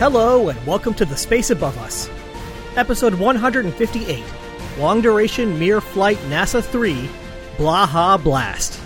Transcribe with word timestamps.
Hello, 0.00 0.48
and 0.48 0.66
welcome 0.66 0.94
to 0.94 1.04
The 1.04 1.14
Space 1.14 1.50
Above 1.50 1.76
Us. 1.76 2.08
Episode 2.74 3.12
158 3.12 4.24
Long 4.78 5.02
Duration 5.02 5.58
Mir 5.58 5.82
Flight 5.82 6.16
NASA 6.30 6.64
3 6.64 7.06
Blaha 7.58 8.16
Blast. 8.24 8.80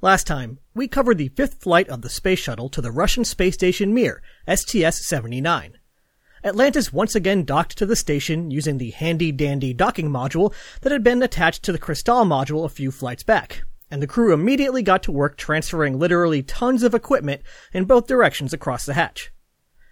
Last 0.00 0.26
time, 0.26 0.58
we 0.74 0.88
covered 0.88 1.18
the 1.18 1.28
fifth 1.28 1.62
flight 1.62 1.88
of 1.88 2.02
the 2.02 2.10
space 2.10 2.40
shuttle 2.40 2.68
to 2.70 2.80
the 2.80 2.90
Russian 2.90 3.24
space 3.24 3.54
station 3.54 3.94
Mir, 3.94 4.20
STS 4.52 5.06
79. 5.06 5.78
Atlantis 6.42 6.92
once 6.92 7.14
again 7.14 7.44
docked 7.44 7.78
to 7.78 7.86
the 7.86 7.94
station 7.94 8.50
using 8.50 8.78
the 8.78 8.90
handy 8.90 9.30
dandy 9.30 9.72
docking 9.72 10.10
module 10.10 10.52
that 10.80 10.90
had 10.90 11.04
been 11.04 11.22
attached 11.22 11.62
to 11.62 11.70
the 11.70 11.78
Crystal 11.78 12.24
module 12.24 12.64
a 12.64 12.68
few 12.68 12.90
flights 12.90 13.22
back 13.22 13.62
and 13.92 14.02
the 14.02 14.06
crew 14.06 14.32
immediately 14.32 14.82
got 14.82 15.02
to 15.02 15.12
work 15.12 15.36
transferring 15.36 15.98
literally 15.98 16.42
tons 16.42 16.82
of 16.82 16.94
equipment 16.94 17.42
in 17.74 17.84
both 17.84 18.06
directions 18.06 18.54
across 18.54 18.86
the 18.86 18.94
hatch. 18.94 19.30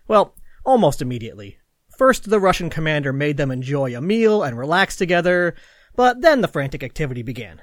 Well, 0.09 0.35
almost 0.65 1.03
immediately. 1.03 1.59
First, 1.99 2.31
the 2.31 2.41
Russian 2.41 2.71
commander 2.71 3.13
made 3.13 3.37
them 3.37 3.51
enjoy 3.51 3.95
a 3.95 4.01
meal 4.01 4.43
and 4.43 4.57
relax 4.57 4.97
together, 4.97 5.55
but 5.95 6.23
then 6.23 6.41
the 6.41 6.49
frantic 6.49 6.83
activity 6.83 7.23
began. 7.23 7.61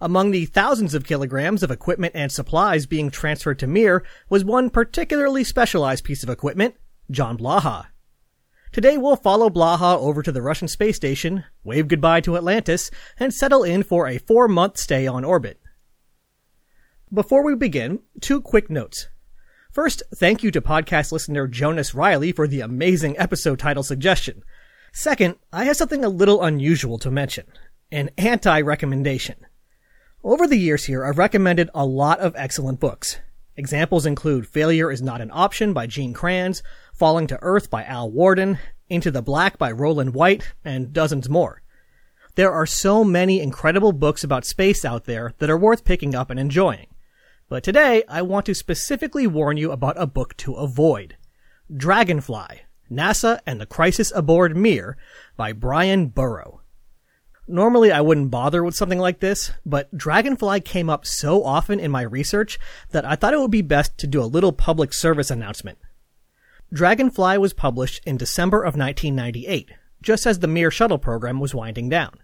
Among 0.00 0.30
the 0.30 0.46
thousands 0.46 0.94
of 0.94 1.04
kilograms 1.04 1.64
of 1.64 1.72
equipment 1.72 2.14
and 2.14 2.30
supplies 2.30 2.86
being 2.86 3.10
transferred 3.10 3.58
to 3.58 3.66
Mir 3.66 4.04
was 4.28 4.44
one 4.44 4.70
particularly 4.70 5.42
specialized 5.42 6.04
piece 6.04 6.22
of 6.22 6.30
equipment, 6.30 6.76
John 7.10 7.36
Blaha. 7.36 7.86
Today 8.72 8.96
we'll 8.98 9.16
follow 9.16 9.48
Blaha 9.48 9.96
over 9.98 10.22
to 10.22 10.32
the 10.32 10.42
Russian 10.42 10.68
space 10.68 10.96
station, 10.96 11.44
wave 11.64 11.88
goodbye 11.88 12.20
to 12.22 12.36
Atlantis, 12.36 12.90
and 13.18 13.32
settle 13.32 13.62
in 13.62 13.82
for 13.82 14.06
a 14.06 14.18
four 14.18 14.48
month 14.48 14.76
stay 14.76 15.06
on 15.06 15.24
orbit. 15.24 15.60
Before 17.12 17.44
we 17.44 17.54
begin, 17.54 18.00
two 18.20 18.40
quick 18.40 18.68
notes. 18.68 19.08
First, 19.72 20.02
thank 20.14 20.42
you 20.42 20.50
to 20.50 20.60
podcast 20.60 21.12
listener 21.12 21.46
Jonas 21.46 21.94
Riley 21.94 22.32
for 22.32 22.48
the 22.48 22.60
amazing 22.60 23.16
episode 23.18 23.58
title 23.58 23.82
suggestion. 23.82 24.42
Second, 24.92 25.36
I 25.52 25.64
have 25.64 25.76
something 25.76 26.04
a 26.04 26.08
little 26.08 26.42
unusual 26.42 26.98
to 26.98 27.10
mention. 27.10 27.46
An 27.92 28.10
anti-recommendation. 28.18 29.36
Over 30.24 30.46
the 30.46 30.58
years 30.58 30.86
here, 30.86 31.04
I've 31.04 31.18
recommended 31.18 31.70
a 31.74 31.86
lot 31.86 32.18
of 32.20 32.34
excellent 32.36 32.80
books. 32.80 33.20
Examples 33.58 34.04
include 34.04 34.46
Failure 34.46 34.90
is 34.90 35.00
Not 35.00 35.22
an 35.22 35.30
Option 35.32 35.72
by 35.72 35.86
Gene 35.86 36.12
Kranz, 36.12 36.62
Falling 36.92 37.26
to 37.28 37.38
Earth 37.40 37.70
by 37.70 37.84
Al 37.84 38.10
Worden, 38.10 38.58
Into 38.90 39.10
the 39.10 39.22
Black 39.22 39.56
by 39.56 39.72
Rowland 39.72 40.12
White, 40.12 40.52
and 40.62 40.92
dozens 40.92 41.28
more. 41.28 41.62
There 42.34 42.52
are 42.52 42.66
so 42.66 43.02
many 43.02 43.40
incredible 43.40 43.92
books 43.92 44.22
about 44.22 44.44
space 44.44 44.84
out 44.84 45.06
there 45.06 45.32
that 45.38 45.48
are 45.48 45.56
worth 45.56 45.84
picking 45.86 46.14
up 46.14 46.28
and 46.28 46.38
enjoying. 46.38 46.88
But 47.48 47.62
today, 47.62 48.02
I 48.08 48.20
want 48.20 48.44
to 48.46 48.54
specifically 48.54 49.26
warn 49.26 49.56
you 49.56 49.72
about 49.72 50.00
a 50.00 50.06
book 50.06 50.36
to 50.38 50.52
avoid. 50.54 51.16
Dragonfly, 51.74 52.60
NASA 52.90 53.40
and 53.46 53.58
the 53.58 53.66
Crisis 53.66 54.12
Aboard 54.14 54.54
Mir 54.54 54.98
by 55.36 55.52
Brian 55.52 56.08
Burrough. 56.08 56.60
Normally 57.48 57.92
I 57.92 58.00
wouldn't 58.00 58.30
bother 58.30 58.64
with 58.64 58.74
something 58.74 58.98
like 58.98 59.20
this, 59.20 59.52
but 59.64 59.96
Dragonfly 59.96 60.60
came 60.62 60.90
up 60.90 61.06
so 61.06 61.44
often 61.44 61.78
in 61.78 61.92
my 61.92 62.02
research 62.02 62.58
that 62.90 63.04
I 63.04 63.14
thought 63.14 63.34
it 63.34 63.40
would 63.40 63.52
be 63.52 63.62
best 63.62 63.96
to 63.98 64.08
do 64.08 64.20
a 64.20 64.24
little 64.24 64.52
public 64.52 64.92
service 64.92 65.30
announcement. 65.30 65.78
Dragonfly 66.72 67.38
was 67.38 67.52
published 67.52 68.02
in 68.04 68.16
December 68.16 68.58
of 68.58 68.76
1998, 68.76 69.70
just 70.02 70.26
as 70.26 70.40
the 70.40 70.48
Mir 70.48 70.72
shuttle 70.72 70.98
program 70.98 71.38
was 71.38 71.54
winding 71.54 71.88
down. 71.88 72.18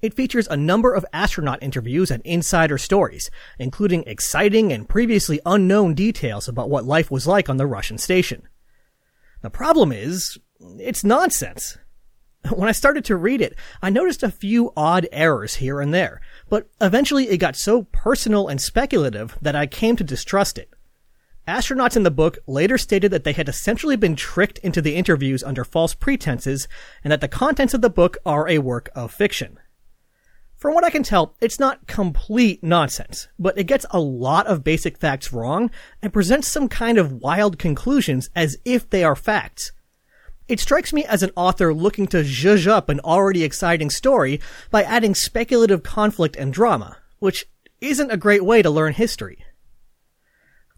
It 0.00 0.14
features 0.14 0.46
a 0.48 0.56
number 0.56 0.92
of 0.92 1.06
astronaut 1.12 1.60
interviews 1.62 2.10
and 2.10 2.22
insider 2.24 2.78
stories, 2.78 3.30
including 3.58 4.04
exciting 4.06 4.72
and 4.72 4.88
previously 4.88 5.40
unknown 5.44 5.94
details 5.94 6.46
about 6.48 6.70
what 6.70 6.84
life 6.84 7.10
was 7.10 7.26
like 7.26 7.48
on 7.48 7.56
the 7.56 7.66
Russian 7.66 7.98
station. 7.98 8.48
The 9.42 9.50
problem 9.50 9.90
is, 9.90 10.38
it's 10.78 11.02
nonsense. 11.02 11.78
When 12.50 12.68
I 12.68 12.72
started 12.72 13.04
to 13.06 13.16
read 13.16 13.40
it, 13.40 13.54
I 13.80 13.90
noticed 13.90 14.22
a 14.22 14.30
few 14.30 14.72
odd 14.76 15.06
errors 15.12 15.56
here 15.56 15.80
and 15.80 15.94
there, 15.94 16.20
but 16.48 16.68
eventually 16.80 17.28
it 17.28 17.38
got 17.38 17.56
so 17.56 17.84
personal 17.92 18.48
and 18.48 18.60
speculative 18.60 19.38
that 19.40 19.54
I 19.54 19.66
came 19.66 19.96
to 19.96 20.04
distrust 20.04 20.58
it. 20.58 20.72
Astronauts 21.46 21.96
in 21.96 22.04
the 22.04 22.10
book 22.10 22.38
later 22.46 22.78
stated 22.78 23.10
that 23.10 23.24
they 23.24 23.32
had 23.32 23.48
essentially 23.48 23.96
been 23.96 24.14
tricked 24.14 24.58
into 24.58 24.80
the 24.80 24.94
interviews 24.94 25.42
under 25.42 25.64
false 25.64 25.94
pretenses 25.94 26.68
and 27.02 27.10
that 27.10 27.20
the 27.20 27.28
contents 27.28 27.74
of 27.74 27.80
the 27.80 27.90
book 27.90 28.16
are 28.24 28.48
a 28.48 28.58
work 28.58 28.90
of 28.94 29.12
fiction. 29.12 29.58
From 30.56 30.74
what 30.74 30.84
I 30.84 30.90
can 30.90 31.02
tell, 31.02 31.34
it's 31.40 31.58
not 31.58 31.88
complete 31.88 32.62
nonsense, 32.62 33.26
but 33.36 33.58
it 33.58 33.64
gets 33.64 33.84
a 33.90 33.98
lot 33.98 34.46
of 34.46 34.62
basic 34.62 34.96
facts 34.96 35.32
wrong 35.32 35.72
and 36.00 36.12
presents 36.12 36.46
some 36.46 36.68
kind 36.68 36.98
of 36.98 37.14
wild 37.14 37.58
conclusions 37.58 38.30
as 38.36 38.56
if 38.64 38.88
they 38.88 39.02
are 39.02 39.16
facts. 39.16 39.72
It 40.52 40.60
strikes 40.60 40.92
me 40.92 41.02
as 41.06 41.22
an 41.22 41.30
author 41.34 41.72
looking 41.72 42.06
to 42.08 42.18
zhuzh 42.18 42.66
up 42.66 42.90
an 42.90 43.00
already 43.00 43.42
exciting 43.42 43.88
story 43.88 44.38
by 44.70 44.82
adding 44.82 45.14
speculative 45.14 45.82
conflict 45.82 46.36
and 46.36 46.52
drama, 46.52 46.98
which 47.20 47.46
isn't 47.80 48.12
a 48.12 48.18
great 48.18 48.44
way 48.44 48.60
to 48.60 48.68
learn 48.68 48.92
history. 48.92 49.46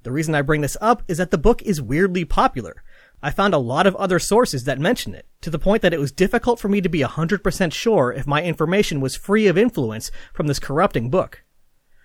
The 0.05 0.13
reason 0.13 0.33
I 0.33 0.43
bring 0.43 0.61
this 0.61 0.77
up 0.81 1.03
is 1.09 1.19
that 1.19 1.33
the 1.33 1.39
book 1.39 1.61
is 1.63 1.83
weirdly 1.83 2.25
popular. 2.25 2.85
I 3.21 3.33
found 3.33 3.53
a 3.53 3.59
lot 3.59 3.89
of 3.89 3.97
other 3.97 4.21
sources 4.21 4.63
that 4.63 4.79
mention 4.79 5.13
it, 5.13 5.27
to 5.41 5.51
the 5.51 5.59
point 5.59 5.83
that 5.83 5.93
it 5.93 5.99
was 5.99 6.13
difficult 6.13 6.61
for 6.61 6.69
me 6.69 6.81
to 6.81 6.89
be 6.89 7.01
100% 7.01 7.73
sure 7.73 8.13
if 8.13 8.29
my 8.29 8.45
information 8.45 9.01
was 9.01 9.17
free 9.17 9.49
of 9.49 9.59
influence 9.59 10.13
from 10.33 10.47
this 10.47 10.61
corrupting 10.61 11.11
book. 11.11 11.43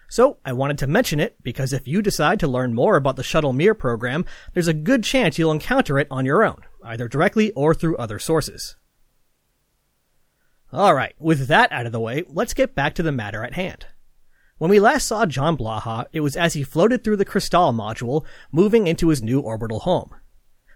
So, 0.09 0.39
I 0.43 0.53
wanted 0.53 0.79
to 0.79 0.87
mention 0.87 1.19
it 1.19 1.35
because 1.43 1.71
if 1.71 1.87
you 1.87 2.01
decide 2.01 2.39
to 2.39 2.47
learn 2.47 2.73
more 2.73 2.95
about 2.95 3.15
the 3.15 3.21
Shuttle 3.21 3.53
Mir 3.53 3.75
program, 3.75 4.25
there's 4.55 4.67
a 4.67 4.73
good 4.73 5.03
chance 5.03 5.37
you'll 5.37 5.51
encounter 5.51 5.99
it 5.99 6.07
on 6.09 6.25
your 6.25 6.43
own 6.43 6.63
either 6.83 7.07
directly 7.07 7.51
or 7.51 7.73
through 7.73 7.97
other 7.97 8.19
sources. 8.19 8.75
Alright, 10.73 11.15
with 11.19 11.47
that 11.47 11.71
out 11.71 11.85
of 11.85 11.91
the 11.91 11.99
way, 11.99 12.23
let's 12.27 12.53
get 12.53 12.75
back 12.75 12.93
to 12.95 13.03
the 13.03 13.11
matter 13.11 13.43
at 13.43 13.53
hand. 13.53 13.87
When 14.57 14.69
we 14.69 14.79
last 14.79 15.07
saw 15.07 15.25
John 15.25 15.57
Blaha, 15.57 16.05
it 16.11 16.19
was 16.19 16.35
as 16.35 16.53
he 16.53 16.63
floated 16.63 17.03
through 17.03 17.17
the 17.17 17.25
Crystal 17.25 17.73
module, 17.73 18.25
moving 18.51 18.87
into 18.87 19.09
his 19.09 19.23
new 19.23 19.39
orbital 19.39 19.79
home. 19.79 20.13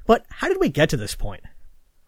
But 0.06 0.26
how 0.30 0.48
did 0.48 0.60
we 0.60 0.70
get 0.70 0.90
to 0.90 0.98
this 0.98 1.16
point? 1.16 1.44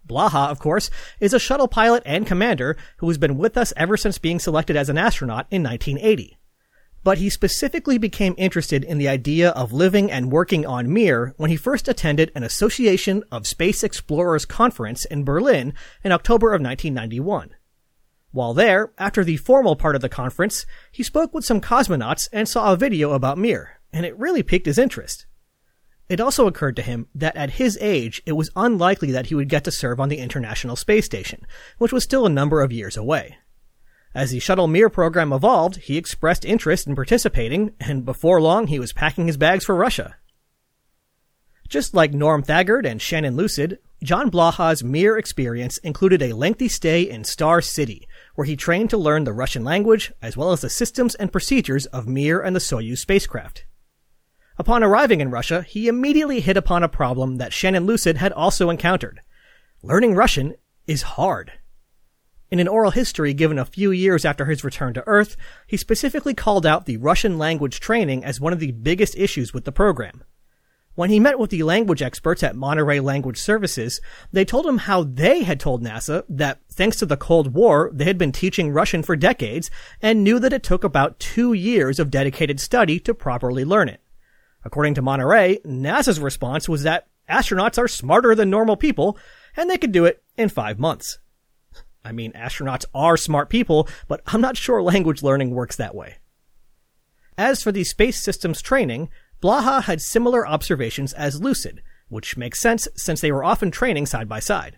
Blaha, 0.08 0.50
of 0.50 0.60
course, 0.60 0.90
is 1.20 1.34
a 1.34 1.40
shuttle 1.40 1.68
pilot 1.68 2.04
and 2.06 2.26
commander 2.26 2.78
who 2.98 3.08
has 3.08 3.18
been 3.18 3.38
with 3.38 3.58
us 3.58 3.74
ever 3.76 3.98
since 3.98 4.18
being 4.18 4.40
selected 4.40 4.76
as 4.76 4.90
an 4.90 4.98
astronaut 4.98 5.48
in 5.52 5.64
1980 5.64 6.38
but 7.06 7.20
he 7.20 7.30
specifically 7.30 8.00
became 8.00 8.34
interested 8.36 8.84
in 8.84 8.98
the 8.98 9.08
idea 9.08 9.52
of 9.52 9.72
living 9.72 10.12
and 10.12 10.32
working 10.32 10.66
on 10.66 10.92
Mir 10.92 11.36
when 11.38 11.52
he 11.52 11.56
first 11.56 11.88
attended 11.88 12.32
an 12.34 12.42
Association 12.42 13.24
of 13.32 13.46
Space 13.46 13.84
Explorers 13.84 14.44
conference 14.44 15.06
in 15.06 15.24
Berlin 15.24 15.76
in 16.04 16.12
October 16.12 16.48
of 16.48 16.64
1991. 16.64 17.52
While 18.32 18.56
there, 18.56 18.92
after 18.98 19.24
the 19.24 19.38
formal 19.38 19.76
part 19.76 19.96
of 19.96 20.02
the 20.02 20.10
conference, 20.10 20.66
he 20.92 21.04
spoke 21.04 21.32
with 21.32 21.46
some 21.46 21.62
cosmonauts 21.62 22.28
and 22.34 22.50
saw 22.50 22.74
a 22.74 22.76
video 22.76 23.12
about 23.12 23.38
Mir, 23.38 23.80
and 23.94 24.04
it 24.04 24.18
really 24.18 24.42
piqued 24.42 24.66
his 24.66 24.80
interest. 24.80 25.28
It 26.10 26.20
also 26.20 26.48
occurred 26.48 26.76
to 26.78 26.82
him 26.82 27.08
that 27.14 27.36
at 27.36 27.52
his 27.52 27.78
age, 27.82 28.24
it 28.26 28.32
was 28.32 28.50
unlikely 28.56 29.12
that 29.12 29.28
he 29.28 29.36
would 29.36 29.48
get 29.48 29.64
to 29.66 29.72
serve 29.72 30.00
on 30.00 30.10
the 30.10 30.18
International 30.18 30.76
Space 30.76 31.06
Station, 31.06 31.46
which 31.78 31.94
was 31.94 32.04
still 32.04 32.26
a 32.26 32.30
number 32.30 32.64
of 32.64 32.74
years 32.74 32.98
away. 32.98 33.38
As 34.16 34.32
the 34.32 34.40
Shuttle 34.40 34.68
Mir 34.68 34.90
program 34.90 35.34
evolved, 35.34 35.76
he 35.76 35.98
expressed 35.98 36.46
interest 36.46 36.88
in 36.88 36.96
participating, 36.96 37.74
and 37.82 38.06
before 38.06 38.42
long 38.42 38.68
he 38.68 38.80
was 38.80 38.94
packing 38.94 39.28
his 39.28 39.36
bags 39.36 39.66
for 39.66 39.76
Russia. 39.76 40.16
Just 41.68 41.94
like 41.94 42.14
Norm 42.14 42.42
Thagard 42.42 42.86
and 42.86 43.02
Shannon 43.02 43.36
Lucid, 43.36 43.80
John 44.02 44.30
Blaha's 44.30 44.86
Mir 44.86 45.18
experience 45.18 45.80
included 45.80 46.22
a 46.22 46.32
lengthy 46.32 46.70
stay 46.70 47.02
in 47.02 47.26
Star 47.26 47.60
City, 47.60 48.08
where 48.36 48.46
he 48.46 48.56
trained 48.56 48.90
to 48.92 48.98
learn 48.98 49.26
the 49.26 49.34
Russian 49.34 49.66
language 49.66 50.14
as 50.22 50.38
well 50.38 50.54
as 50.54 50.62
the 50.62 50.70
systems 50.70 51.16
and 51.16 51.30
procedures 51.30 51.86
of 51.88 52.08
Mir 52.08 52.40
and 52.40 52.56
the 52.56 52.62
Soyuz 52.62 53.00
spacecraft. 53.00 53.66
Upon 54.58 54.82
arriving 54.82 55.20
in 55.20 55.30
Russia, 55.30 55.64
he 55.64 55.90
immediately 55.90 56.40
hit 56.40 56.56
upon 56.56 56.84
a 56.84 56.88
problem 56.88 57.36
that 57.36 57.52
Shannon 57.52 57.86
Lucid 57.86 58.16
had 58.16 58.32
also 58.32 58.70
encountered. 58.70 59.20
Learning 59.84 60.16
Russian 60.16 60.56
is 60.88 61.02
hard. 61.02 61.52
In 62.56 62.60
an 62.60 62.70
oral 62.70 62.92
history 62.92 63.34
given 63.34 63.60
a 63.60 63.66
few 63.66 63.92
years 63.92 64.24
after 64.24 64.46
his 64.46 64.64
return 64.64 64.94
to 64.94 65.04
Earth, 65.06 65.36
he 65.68 65.76
specifically 65.76 66.34
called 66.34 66.66
out 66.66 66.86
the 66.86 66.96
Russian 66.96 67.38
language 67.38 67.82
training 67.82 68.24
as 68.24 68.40
one 68.40 68.54
of 68.54 68.62
the 68.62 68.72
biggest 68.72 69.18
issues 69.18 69.54
with 69.54 69.66
the 69.66 69.74
program. 69.74 70.24
When 70.94 71.10
he 71.10 71.20
met 71.20 71.38
with 71.38 71.50
the 71.50 71.64
language 71.64 72.02
experts 72.02 72.44
at 72.44 72.56
Monterey 72.56 73.02
Language 73.02 73.42
Services, 73.42 74.00
they 74.32 74.46
told 74.46 74.66
him 74.66 74.78
how 74.78 75.04
they 75.04 75.44
had 75.44 75.60
told 75.60 75.84
NASA 75.84 76.24
that 76.30 76.62
thanks 76.72 76.96
to 77.00 77.06
the 77.06 77.18
Cold 77.18 77.54
War, 77.54 77.92
they 77.94 78.06
had 78.06 78.18
been 78.18 78.32
teaching 78.32 78.72
Russian 78.72 79.04
for 79.04 79.18
decades 79.18 79.70
and 80.02 80.24
knew 80.24 80.40
that 80.40 80.54
it 80.54 80.64
took 80.64 80.86
about 80.86 81.20
two 81.20 81.52
years 81.52 82.00
of 82.00 82.10
dedicated 82.10 82.62
study 82.62 83.02
to 83.02 83.14
properly 83.14 83.66
learn 83.66 83.90
it. 83.90 84.00
According 84.64 84.94
to 84.94 85.02
Monterey, 85.02 85.58
NASA's 85.66 86.22
response 86.22 86.70
was 86.70 86.84
that 86.84 87.08
astronauts 87.30 87.78
are 87.78 87.90
smarter 87.90 88.34
than 88.34 88.50
normal 88.50 88.78
people 88.78 89.18
and 89.58 89.70
they 89.70 89.78
could 89.78 89.92
do 89.92 90.06
it 90.06 90.24
in 90.38 90.48
five 90.48 90.80
months. 90.80 91.20
I 92.06 92.12
mean, 92.12 92.32
astronauts 92.34 92.86
are 92.94 93.18
smart 93.18 93.50
people, 93.50 93.90
but 94.08 94.22
I'm 94.28 94.40
not 94.40 94.58
sure 94.58 94.82
language 94.82 95.24
learning 95.24 95.50
works 95.50 95.76
that 95.78 95.96
way. 95.96 96.18
As 97.36 97.64
for 97.64 97.72
the 97.72 97.84
space 97.84 98.22
systems 98.22 98.62
training, 98.62 99.10
Blaha 99.42 99.84
had 99.84 100.02
similar 100.02 100.48
observations 100.48 101.12
as 101.14 101.42
Lucid, 101.42 101.82
which 102.08 102.38
makes 102.38 102.60
sense 102.62 102.88
since 102.96 103.20
they 103.20 103.32
were 103.32 103.44
often 103.44 103.72
training 103.72 104.06
side 104.06 104.30
by 104.30 104.40
side. 104.40 104.78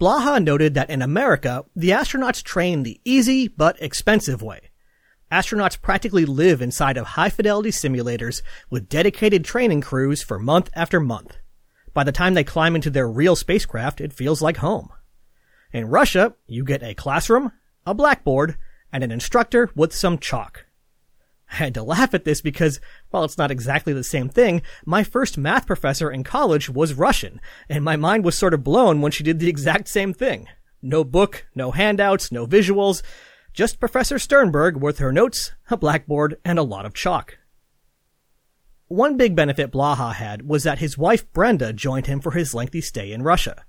Blaha 0.00 0.42
noted 0.42 0.74
that 0.74 0.90
in 0.90 1.02
America, 1.02 1.64
the 1.76 1.90
astronauts 1.90 2.42
train 2.42 2.82
the 2.82 3.00
easy 3.04 3.46
but 3.46 3.80
expensive 3.80 4.42
way. 4.42 4.70
Astronauts 5.30 5.80
practically 5.80 6.24
live 6.24 6.62
inside 6.62 6.96
of 6.96 7.06
high 7.08 7.30
fidelity 7.30 7.70
simulators 7.70 8.42
with 8.70 8.88
dedicated 8.88 9.44
training 9.44 9.82
crews 9.82 10.22
for 10.22 10.38
month 10.38 10.70
after 10.74 10.98
month. 11.00 11.36
By 11.92 12.04
the 12.04 12.12
time 12.12 12.34
they 12.34 12.44
climb 12.44 12.74
into 12.74 12.90
their 12.90 13.08
real 13.08 13.36
spacecraft, 13.36 14.00
it 14.00 14.12
feels 14.12 14.40
like 14.40 14.58
home. 14.58 14.90
In 15.72 15.88
Russia, 15.88 16.34
you 16.46 16.64
get 16.64 16.82
a 16.82 16.94
classroom, 16.94 17.52
a 17.84 17.94
blackboard, 17.94 18.56
and 18.92 19.02
an 19.02 19.10
instructor 19.10 19.70
with 19.74 19.94
some 19.94 20.18
chalk. 20.18 20.66
I 21.50 21.56
had 21.56 21.74
to 21.74 21.82
laugh 21.82 22.14
at 22.14 22.24
this 22.24 22.40
because, 22.40 22.80
while 23.10 23.24
it's 23.24 23.38
not 23.38 23.50
exactly 23.50 23.92
the 23.92 24.04
same 24.04 24.28
thing, 24.28 24.62
my 24.84 25.04
first 25.04 25.38
math 25.38 25.66
professor 25.66 26.10
in 26.10 26.24
college 26.24 26.68
was 26.68 26.94
Russian, 26.94 27.40
and 27.68 27.84
my 27.84 27.96
mind 27.96 28.24
was 28.24 28.36
sort 28.36 28.54
of 28.54 28.64
blown 28.64 29.00
when 29.00 29.12
she 29.12 29.22
did 29.22 29.38
the 29.38 29.48
exact 29.48 29.88
same 29.88 30.12
thing. 30.12 30.48
No 30.82 31.04
book, 31.04 31.46
no 31.54 31.70
handouts, 31.70 32.32
no 32.32 32.46
visuals, 32.46 33.02
just 33.52 33.80
Professor 33.80 34.18
Sternberg 34.18 34.76
with 34.76 34.98
her 34.98 35.12
notes, 35.12 35.52
a 35.70 35.76
blackboard, 35.76 36.36
and 36.44 36.58
a 36.58 36.64
lot 36.64 36.84
of 36.84 36.94
chalk. 36.94 37.38
One 38.88 39.16
big 39.16 39.34
benefit 39.34 39.72
Blaha 39.72 40.14
had 40.14 40.48
was 40.48 40.62
that 40.64 40.78
his 40.78 40.98
wife 40.98 41.32
Brenda 41.32 41.72
joined 41.72 42.06
him 42.06 42.20
for 42.20 42.32
his 42.32 42.54
lengthy 42.54 42.80
stay 42.80 43.12
in 43.12 43.22
Russia. 43.22 43.64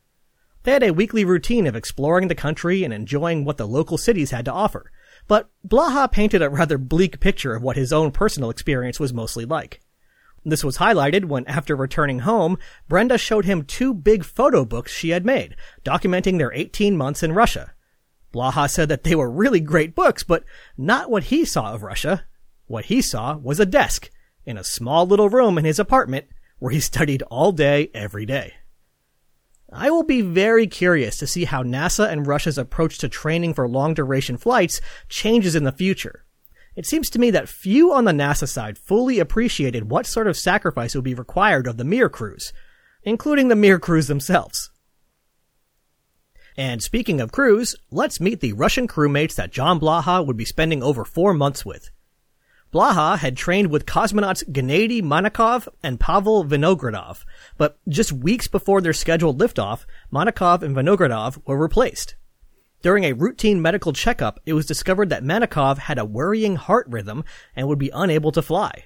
They 0.67 0.73
had 0.73 0.83
a 0.83 0.91
weekly 0.91 1.23
routine 1.23 1.65
of 1.65 1.77
exploring 1.77 2.27
the 2.27 2.35
country 2.35 2.83
and 2.83 2.93
enjoying 2.93 3.45
what 3.45 3.55
the 3.55 3.65
local 3.65 3.97
cities 3.97 4.31
had 4.31 4.43
to 4.43 4.51
offer, 4.51 4.91
but 5.25 5.49
Blaha 5.65 6.11
painted 6.11 6.41
a 6.41 6.49
rather 6.49 6.77
bleak 6.77 7.21
picture 7.21 7.55
of 7.55 7.63
what 7.63 7.77
his 7.77 7.93
own 7.93 8.11
personal 8.11 8.49
experience 8.49 8.99
was 8.99 9.13
mostly 9.13 9.45
like. 9.45 9.79
This 10.43 10.65
was 10.65 10.75
highlighted 10.77 11.23
when, 11.23 11.47
after 11.47 11.73
returning 11.73 12.19
home, 12.19 12.57
Brenda 12.89 13.17
showed 13.17 13.45
him 13.45 13.63
two 13.63 13.93
big 13.93 14.25
photo 14.25 14.65
books 14.65 14.91
she 14.91 15.11
had 15.11 15.25
made, 15.25 15.55
documenting 15.85 16.37
their 16.37 16.51
18 16.51 16.97
months 16.97 17.23
in 17.23 17.31
Russia. 17.31 17.71
Blaha 18.33 18.69
said 18.69 18.89
that 18.89 19.05
they 19.05 19.15
were 19.15 19.31
really 19.31 19.61
great 19.61 19.95
books, 19.95 20.23
but 20.23 20.43
not 20.77 21.09
what 21.09 21.23
he 21.23 21.45
saw 21.45 21.73
of 21.73 21.81
Russia. 21.81 22.25
What 22.65 22.87
he 22.87 23.01
saw 23.01 23.37
was 23.37 23.61
a 23.61 23.65
desk 23.65 24.09
in 24.45 24.57
a 24.57 24.65
small 24.65 25.07
little 25.07 25.29
room 25.29 25.57
in 25.57 25.63
his 25.63 25.79
apartment 25.79 26.25
where 26.59 26.73
he 26.73 26.81
studied 26.81 27.21
all 27.29 27.53
day, 27.53 27.89
every 27.93 28.25
day. 28.25 28.55
I 29.71 29.89
will 29.89 30.03
be 30.03 30.21
very 30.21 30.65
curious 30.65 31.17
to 31.17 31.27
see 31.27 31.45
how 31.45 31.61
NASA 31.61 32.09
and 32.09 32.25
Russia's 32.25 32.57
approach 32.57 32.97
to 32.99 33.09
training 33.09 33.53
for 33.53 33.67
long 33.67 33.93
duration 33.93 34.37
flights 34.37 34.79
changes 35.09 35.55
in 35.55 35.63
the 35.63 35.71
future. 35.71 36.23
It 36.75 36.85
seems 36.85 37.09
to 37.09 37.19
me 37.19 37.31
that 37.31 37.49
few 37.49 37.91
on 37.91 38.05
the 38.05 38.11
NASA 38.11 38.47
side 38.47 38.77
fully 38.77 39.19
appreciated 39.19 39.89
what 39.89 40.05
sort 40.05 40.27
of 40.27 40.37
sacrifice 40.37 40.95
would 40.95 41.03
be 41.03 41.15
required 41.15 41.67
of 41.67 41.77
the 41.77 41.83
Mir 41.83 42.07
crews, 42.07 42.53
including 43.03 43.47
the 43.47 43.55
Mir 43.55 43.79
crews 43.79 44.07
themselves. 44.07 44.69
And 46.55 46.81
speaking 46.81 47.19
of 47.19 47.31
crews, 47.31 47.75
let's 47.91 48.21
meet 48.21 48.39
the 48.39 48.53
Russian 48.53 48.87
crewmates 48.87 49.35
that 49.35 49.51
John 49.51 49.79
Blaha 49.79 50.25
would 50.25 50.37
be 50.37 50.45
spending 50.45 50.81
over 50.81 51.03
four 51.03 51.33
months 51.33 51.65
with. 51.65 51.91
Blaha 52.73 53.17
had 53.17 53.37
trained 53.37 53.71
with 53.71 53.85
cosmonauts 53.85 54.43
Gennady 54.51 55.01
Manakov 55.01 55.67
and 55.81 55.99
Pavel 55.99 56.43
Vinogradov, 56.43 57.23
but 57.57 57.79
just 57.87 58.11
weeks 58.11 58.47
before 58.47 58.81
their 58.81 58.93
scheduled 58.93 59.39
liftoff, 59.39 59.85
Manakov 60.11 60.61
and 60.61 60.75
Vinogradov 60.75 61.41
were 61.45 61.57
replaced. 61.57 62.15
During 62.81 63.05
a 63.05 63.13
routine 63.13 63.61
medical 63.61 63.93
checkup, 63.93 64.39
it 64.45 64.53
was 64.53 64.65
discovered 64.65 65.09
that 65.09 65.23
Manakov 65.23 65.77
had 65.77 65.97
a 65.97 66.05
worrying 66.05 66.57
heart 66.57 66.85
rhythm 66.89 67.23
and 67.55 67.67
would 67.67 67.79
be 67.79 67.91
unable 67.93 68.31
to 68.33 68.41
fly. 68.41 68.85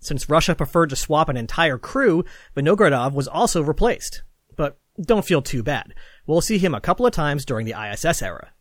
Since 0.00 0.30
Russia 0.30 0.54
preferred 0.54 0.90
to 0.90 0.96
swap 0.96 1.28
an 1.28 1.36
entire 1.36 1.78
crew, 1.78 2.24
Vinogradov 2.56 3.12
was 3.12 3.28
also 3.28 3.62
replaced. 3.62 4.22
But 4.56 4.78
don't 5.00 5.26
feel 5.26 5.42
too 5.42 5.62
bad. 5.62 5.94
We'll 6.26 6.40
see 6.40 6.58
him 6.58 6.74
a 6.74 6.80
couple 6.80 7.06
of 7.06 7.12
times 7.12 7.44
during 7.44 7.66
the 7.66 7.74
ISS 7.78 8.22
era. 8.22 8.52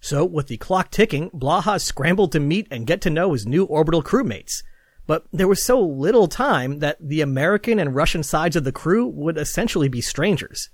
So, 0.00 0.24
with 0.24 0.46
the 0.46 0.56
clock 0.56 0.90
ticking, 0.90 1.30
Blaha 1.30 1.80
scrambled 1.80 2.32
to 2.32 2.40
meet 2.40 2.68
and 2.70 2.86
get 2.86 3.00
to 3.02 3.10
know 3.10 3.32
his 3.32 3.46
new 3.46 3.64
orbital 3.64 4.02
crewmates. 4.02 4.62
But 5.06 5.26
there 5.32 5.48
was 5.48 5.64
so 5.64 5.80
little 5.80 6.28
time 6.28 6.80
that 6.80 6.98
the 7.00 7.20
American 7.20 7.78
and 7.78 7.94
Russian 7.94 8.22
sides 8.22 8.56
of 8.56 8.64
the 8.64 8.72
crew 8.72 9.06
would 9.06 9.38
essentially 9.38 9.88
be 9.88 10.00
strangers. 10.00 10.70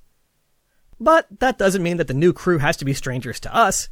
But 1.00 1.26
that 1.41 1.59
doesn't 1.59 1.82
mean 1.82 1.97
that 1.99 2.09
the 2.09 2.15
new 2.15 2.32
crew 2.32 2.59
has 2.59 2.76
to 2.79 2.85
be 2.85 2.94
strangers 2.94 3.41
to 3.41 3.55
us. 3.55 3.88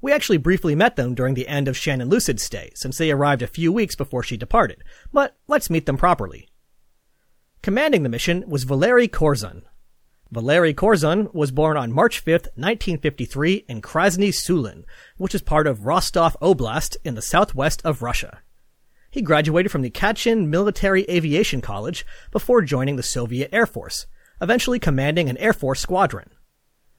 We 0.00 0.12
actually 0.12 0.38
briefly 0.38 0.74
met 0.74 0.96
them 0.96 1.14
during 1.14 1.34
the 1.34 1.48
end 1.48 1.68
of 1.68 1.76
Shannon 1.76 2.08
Lucid's 2.08 2.42
stay, 2.42 2.70
since 2.74 2.98
they 2.98 3.10
arrived 3.10 3.42
a 3.42 3.48
few 3.48 3.72
weeks 3.72 3.96
before 3.96 4.22
she 4.22 4.36
departed. 4.36 4.84
But 5.12 5.36
let's 5.48 5.70
meet 5.70 5.86
them 5.86 5.96
properly. 5.96 6.48
Commanding 7.62 8.04
the 8.04 8.08
mission 8.08 8.44
was 8.46 8.64
Valery 8.64 9.08
Korzun, 9.08 9.62
Valery 10.30 10.74
Korzun 10.74 11.32
was 11.34 11.50
born 11.50 11.78
on 11.78 11.90
March 11.90 12.18
5, 12.18 12.32
1953 12.54 13.64
in 13.66 13.80
Krasny 13.80 14.28
Sulin, 14.28 14.84
which 15.16 15.34
is 15.34 15.40
part 15.40 15.66
of 15.66 15.86
Rostov 15.86 16.36
Oblast 16.42 16.98
in 17.02 17.14
the 17.14 17.22
southwest 17.22 17.80
of 17.82 18.02
Russia. 18.02 18.40
He 19.10 19.22
graduated 19.22 19.72
from 19.72 19.80
the 19.80 19.90
Kachin 19.90 20.48
Military 20.48 21.04
Aviation 21.04 21.62
College 21.62 22.04
before 22.30 22.60
joining 22.60 22.96
the 22.96 23.02
Soviet 23.02 23.48
Air 23.54 23.64
Force, 23.64 24.06
eventually 24.42 24.78
commanding 24.78 25.30
an 25.30 25.38
Air 25.38 25.54
Force 25.54 25.80
squadron. 25.80 26.28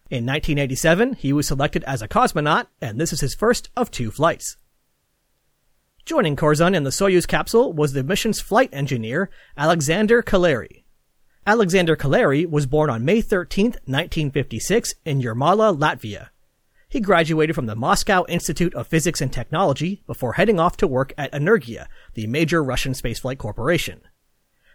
In 0.09 0.25
1987, 0.25 1.13
he 1.13 1.31
was 1.31 1.47
selected 1.47 1.83
as 1.83 2.01
a 2.01 2.07
cosmonaut, 2.07 2.65
and 2.81 2.99
this 2.99 3.13
is 3.13 3.21
his 3.21 3.35
first 3.35 3.69
of 3.77 3.91
two 3.91 4.09
flights. 4.09 4.57
Joining 6.03 6.35
Korzun 6.35 6.75
in 6.75 6.83
the 6.83 6.89
Soyuz 6.89 7.27
capsule 7.27 7.73
was 7.73 7.93
the 7.93 8.03
mission's 8.03 8.41
flight 8.41 8.71
engineer, 8.73 9.29
Alexander 9.55 10.23
Kaleri. 10.23 10.83
Alexander 11.47 11.95
Kaleri 11.95 12.47
was 12.47 12.65
born 12.65 12.89
on 12.89 13.05
May 13.05 13.21
13, 13.21 13.65
1956 13.85 14.93
in 15.05 15.21
Jurmala, 15.21 15.75
Latvia. 15.75 16.29
He 16.89 16.99
graduated 16.99 17.55
from 17.55 17.65
the 17.65 17.75
Moscow 17.75 18.25
Institute 18.27 18.73
of 18.75 18.87
Physics 18.87 19.21
and 19.21 19.31
Technology 19.31 20.03
before 20.05 20.33
heading 20.33 20.59
off 20.59 20.75
to 20.77 20.87
work 20.87 21.13
at 21.17 21.31
Energia, 21.31 21.87
the 22.13 22.27
major 22.27 22.63
Russian 22.63 22.93
spaceflight 22.93 23.37
corporation. 23.37 24.01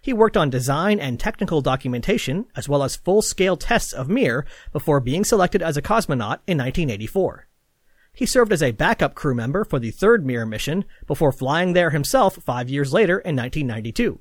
He 0.00 0.12
worked 0.12 0.37
on 0.37 0.50
design 0.50 0.99
and 0.99 1.19
technical 1.19 1.61
documentation, 1.61 2.46
as 2.56 2.69
well 2.69 2.82
as 2.82 2.96
full-scale 2.96 3.56
tests 3.56 3.93
of 3.93 4.08
Mir, 4.08 4.44
before 4.72 5.00
being 5.00 5.25
selected 5.25 5.62
as 5.62 5.76
a 5.76 5.82
cosmonaut 5.82 6.40
in 6.46 6.58
1984. 6.58 7.46
He 8.14 8.26
served 8.26 8.52
as 8.52 8.62
a 8.62 8.72
backup 8.72 9.14
crew 9.14 9.34
member 9.34 9.65
for 9.65 9.79
the 9.79 9.91
third 9.91 10.24
Mir 10.24 10.46
mission 10.46 10.84
before 11.06 11.32
flying 11.32 11.72
there 11.72 11.91
himself 11.91 12.36
five 12.36 12.69
years 12.69 12.93
later 12.93 13.19
in 13.19 13.36
1992. 13.36 14.20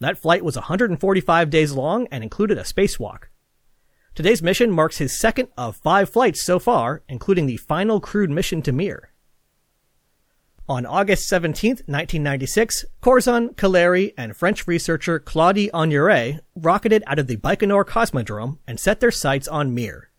That 0.00 0.18
flight 0.18 0.44
was 0.44 0.56
145 0.56 1.50
days 1.50 1.72
long 1.72 2.06
and 2.10 2.22
included 2.22 2.58
a 2.58 2.62
spacewalk. 2.62 3.24
Today's 4.14 4.42
mission 4.42 4.70
marks 4.70 4.98
his 4.98 5.18
second 5.18 5.48
of 5.56 5.76
five 5.76 6.10
flights 6.10 6.42
so 6.42 6.58
far, 6.58 7.02
including 7.08 7.46
the 7.46 7.56
final 7.56 8.00
crewed 8.00 8.30
mission 8.30 8.62
to 8.62 8.72
Mir. 8.72 9.12
On 10.68 10.84
August 10.84 11.28
17, 11.28 11.70
1996, 11.86 12.84
Korzun, 13.02 13.54
Kaleri, 13.54 14.12
and 14.18 14.36
French 14.36 14.66
researcher 14.66 15.18
Claudie 15.18 15.70
Haigneré 15.72 16.40
rocketed 16.54 17.02
out 17.06 17.18
of 17.18 17.26
the 17.26 17.38
Baikonur 17.38 17.84
Cosmodrome 17.84 18.58
and 18.66 18.78
set 18.78 19.00
their 19.00 19.10
sights 19.10 19.48
on 19.48 19.74
Mir. 19.74 20.10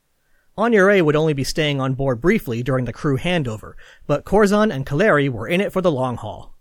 Haigneré 0.57 1.01
would 1.03 1.15
only 1.15 1.33
be 1.33 1.43
staying 1.43 1.79
on 1.79 1.93
board 1.93 2.19
briefly 2.19 2.63
during 2.63 2.85
the 2.85 2.93
crew 2.93 3.17
handover, 3.17 3.73
but 4.07 4.25
Korzun 4.25 4.73
and 4.73 4.85
Kaleri 4.85 5.29
were 5.29 5.47
in 5.47 5.61
it 5.61 5.71
for 5.71 5.81
the 5.81 5.91
long 5.91 6.17
haul. 6.17 6.55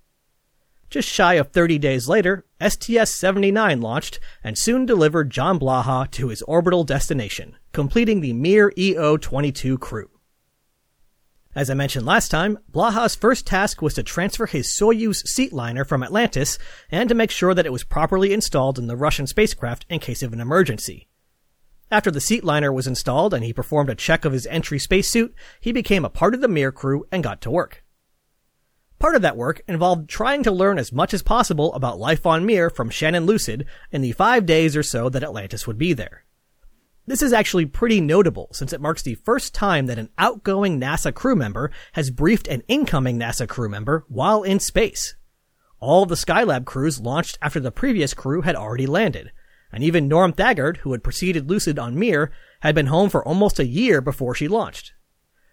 Just 0.90 1.08
shy 1.08 1.34
of 1.34 1.48
30 1.48 1.78
days 1.78 2.08
later, 2.08 2.46
STS-79 2.60 3.82
launched 3.82 4.20
and 4.42 4.56
soon 4.56 4.86
delivered 4.86 5.30
John 5.30 5.58
Blaha 5.58 6.10
to 6.12 6.28
his 6.28 6.40
orbital 6.42 6.82
destination, 6.82 7.56
completing 7.72 8.20
the 8.20 8.32
Mir 8.32 8.72
EO-22 8.76 9.78
crew. 9.78 10.08
As 11.54 11.68
I 11.68 11.74
mentioned 11.74 12.06
last 12.06 12.30
time, 12.30 12.58
Blaha's 12.72 13.14
first 13.14 13.46
task 13.46 13.82
was 13.82 13.94
to 13.94 14.02
transfer 14.02 14.46
his 14.46 14.68
Soyuz 14.68 15.26
seat 15.26 15.52
liner 15.52 15.84
from 15.84 16.02
Atlantis 16.02 16.58
and 16.90 17.08
to 17.08 17.14
make 17.14 17.30
sure 17.30 17.52
that 17.52 17.66
it 17.66 17.72
was 17.72 17.84
properly 17.84 18.32
installed 18.32 18.78
in 18.78 18.86
the 18.86 18.96
Russian 18.96 19.26
spacecraft 19.26 19.84
in 19.90 19.98
case 19.98 20.22
of 20.22 20.32
an 20.32 20.40
emergency. 20.40 21.08
After 21.90 22.10
the 22.10 22.20
seat 22.20 22.44
liner 22.44 22.72
was 22.72 22.86
installed 22.86 23.34
and 23.34 23.44
he 23.44 23.52
performed 23.52 23.90
a 23.90 23.94
check 23.94 24.24
of 24.24 24.32
his 24.32 24.46
entry 24.46 24.78
spacesuit, 24.78 25.34
he 25.60 25.72
became 25.72 26.04
a 26.04 26.10
part 26.10 26.34
of 26.34 26.40
the 26.40 26.48
Mir 26.48 26.70
crew 26.70 27.06
and 27.10 27.24
got 27.24 27.40
to 27.42 27.50
work. 27.50 27.82
Part 28.98 29.14
of 29.14 29.22
that 29.22 29.36
work 29.36 29.62
involved 29.68 30.08
trying 30.08 30.42
to 30.42 30.50
learn 30.50 30.78
as 30.78 30.92
much 30.92 31.14
as 31.14 31.22
possible 31.22 31.72
about 31.74 32.00
life 32.00 32.26
on 32.26 32.44
Mir 32.44 32.68
from 32.68 32.90
Shannon 32.90 33.26
Lucid 33.26 33.64
in 33.92 34.02
the 34.02 34.12
five 34.12 34.44
days 34.44 34.76
or 34.76 34.82
so 34.82 35.08
that 35.08 35.22
Atlantis 35.22 35.66
would 35.66 35.78
be 35.78 35.92
there. 35.92 36.24
This 37.06 37.22
is 37.22 37.32
actually 37.32 37.64
pretty 37.64 38.00
notable 38.00 38.48
since 38.52 38.72
it 38.72 38.80
marks 38.80 39.02
the 39.02 39.14
first 39.14 39.54
time 39.54 39.86
that 39.86 39.98
an 39.98 40.10
outgoing 40.18 40.80
NASA 40.80 41.14
crew 41.14 41.36
member 41.36 41.70
has 41.92 42.10
briefed 42.10 42.48
an 42.48 42.62
incoming 42.68 43.18
NASA 43.18 43.48
crew 43.48 43.68
member 43.68 44.04
while 44.08 44.42
in 44.42 44.58
space. 44.58 45.14
All 45.80 46.04
the 46.04 46.16
Skylab 46.16 46.66
crews 46.66 47.00
launched 47.00 47.38
after 47.40 47.60
the 47.60 47.70
previous 47.70 48.14
crew 48.14 48.42
had 48.42 48.56
already 48.56 48.86
landed, 48.86 49.30
and 49.72 49.84
even 49.84 50.08
Norm 50.08 50.32
Thagard, 50.32 50.78
who 50.78 50.90
had 50.92 51.04
preceded 51.04 51.48
Lucid 51.48 51.78
on 51.78 51.98
Mir, 51.98 52.32
had 52.60 52.74
been 52.74 52.86
home 52.86 53.08
for 53.10 53.26
almost 53.26 53.60
a 53.60 53.66
year 53.66 54.00
before 54.00 54.34
she 54.34 54.48
launched. 54.48 54.92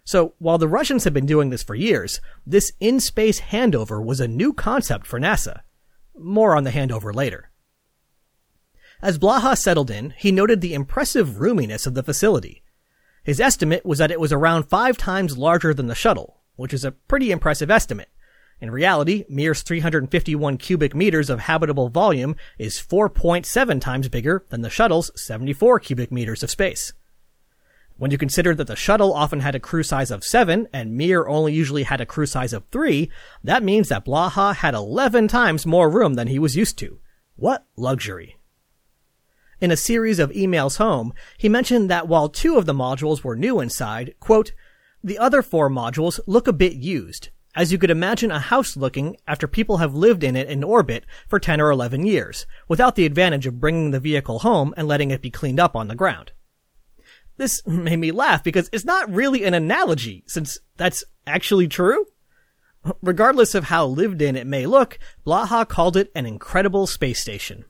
So 0.06 0.34
while 0.38 0.56
the 0.56 0.68
Russians 0.68 1.02
had 1.02 1.12
been 1.12 1.26
doing 1.26 1.50
this 1.50 1.64
for 1.64 1.74
years, 1.74 2.20
this 2.46 2.72
in-space 2.78 3.40
handover 3.40 4.02
was 4.02 4.20
a 4.20 4.28
new 4.28 4.52
concept 4.52 5.04
for 5.04 5.18
NASA. 5.18 5.62
More 6.16 6.56
on 6.56 6.62
the 6.62 6.70
handover 6.70 7.12
later. 7.12 7.50
As 9.02 9.18
Blaha 9.18 9.58
settled 9.58 9.90
in, 9.90 10.14
he 10.16 10.30
noted 10.30 10.60
the 10.60 10.74
impressive 10.74 11.40
roominess 11.40 11.88
of 11.88 11.94
the 11.94 12.04
facility. 12.04 12.62
His 13.24 13.40
estimate 13.40 13.84
was 13.84 13.98
that 13.98 14.12
it 14.12 14.20
was 14.20 14.32
around 14.32 14.68
five 14.68 14.96
times 14.96 15.36
larger 15.36 15.74
than 15.74 15.88
the 15.88 15.94
shuttle, 15.96 16.40
which 16.54 16.72
is 16.72 16.84
a 16.84 16.92
pretty 16.92 17.32
impressive 17.32 17.68
estimate. 17.68 18.08
In 18.60 18.70
reality, 18.70 19.24
Mir's 19.28 19.62
351 19.62 20.56
cubic 20.58 20.94
meters 20.94 21.28
of 21.28 21.40
habitable 21.40 21.88
volume 21.88 22.36
is 22.58 22.78
4.7 22.78 23.80
times 23.80 24.08
bigger 24.08 24.46
than 24.50 24.62
the 24.62 24.70
shuttle's 24.70 25.10
74 25.20 25.80
cubic 25.80 26.12
meters 26.12 26.44
of 26.44 26.50
space. 26.50 26.92
When 27.98 28.10
you 28.10 28.18
consider 28.18 28.54
that 28.54 28.66
the 28.66 28.76
shuttle 28.76 29.14
often 29.14 29.40
had 29.40 29.54
a 29.54 29.60
crew 29.60 29.82
size 29.82 30.10
of 30.10 30.22
7 30.22 30.68
and 30.70 30.96
Mir 30.96 31.26
only 31.26 31.54
usually 31.54 31.84
had 31.84 32.00
a 32.00 32.06
crew 32.06 32.26
size 32.26 32.52
of 32.52 32.66
3, 32.66 33.10
that 33.42 33.62
means 33.62 33.88
that 33.88 34.04
Blaha 34.04 34.54
had 34.54 34.74
11 34.74 35.28
times 35.28 35.64
more 35.64 35.88
room 35.88 36.14
than 36.14 36.28
he 36.28 36.38
was 36.38 36.56
used 36.56 36.78
to. 36.78 37.00
What 37.36 37.64
luxury. 37.74 38.36
In 39.62 39.70
a 39.70 39.76
series 39.76 40.18
of 40.18 40.30
emails 40.32 40.76
home, 40.76 41.14
he 41.38 41.48
mentioned 41.48 41.88
that 41.88 42.06
while 42.06 42.28
two 42.28 42.58
of 42.58 42.66
the 42.66 42.74
modules 42.74 43.24
were 43.24 43.34
new 43.34 43.60
inside, 43.60 44.14
quote, 44.20 44.52
the 45.02 45.18
other 45.18 45.40
four 45.40 45.70
modules 45.70 46.20
look 46.26 46.46
a 46.46 46.52
bit 46.52 46.74
used, 46.74 47.30
as 47.54 47.72
you 47.72 47.78
could 47.78 47.90
imagine 47.90 48.30
a 48.30 48.38
house 48.38 48.76
looking 48.76 49.16
after 49.26 49.48
people 49.48 49.78
have 49.78 49.94
lived 49.94 50.22
in 50.22 50.36
it 50.36 50.48
in 50.48 50.62
orbit 50.62 51.06
for 51.26 51.38
10 51.38 51.62
or 51.62 51.70
11 51.70 52.04
years, 52.04 52.44
without 52.68 52.94
the 52.94 53.06
advantage 53.06 53.46
of 53.46 53.58
bringing 53.58 53.92
the 53.92 54.00
vehicle 54.00 54.40
home 54.40 54.74
and 54.76 54.86
letting 54.86 55.10
it 55.10 55.22
be 55.22 55.30
cleaned 55.30 55.60
up 55.60 55.74
on 55.74 55.88
the 55.88 55.94
ground. 55.94 56.32
This 57.36 57.66
made 57.66 57.98
me 57.98 58.12
laugh 58.12 58.42
because 58.42 58.68
it's 58.72 58.84
not 58.84 59.12
really 59.12 59.44
an 59.44 59.54
analogy, 59.54 60.24
since 60.26 60.58
that's 60.76 61.04
actually 61.26 61.68
true. 61.68 62.06
Regardless 63.02 63.54
of 63.54 63.64
how 63.64 63.86
lived 63.86 64.22
in 64.22 64.36
it 64.36 64.46
may 64.46 64.66
look, 64.66 64.98
Blaha 65.26 65.68
called 65.68 65.96
it 65.96 66.12
an 66.14 66.24
incredible 66.24 66.86
space 66.86 67.20
station. 67.20 67.64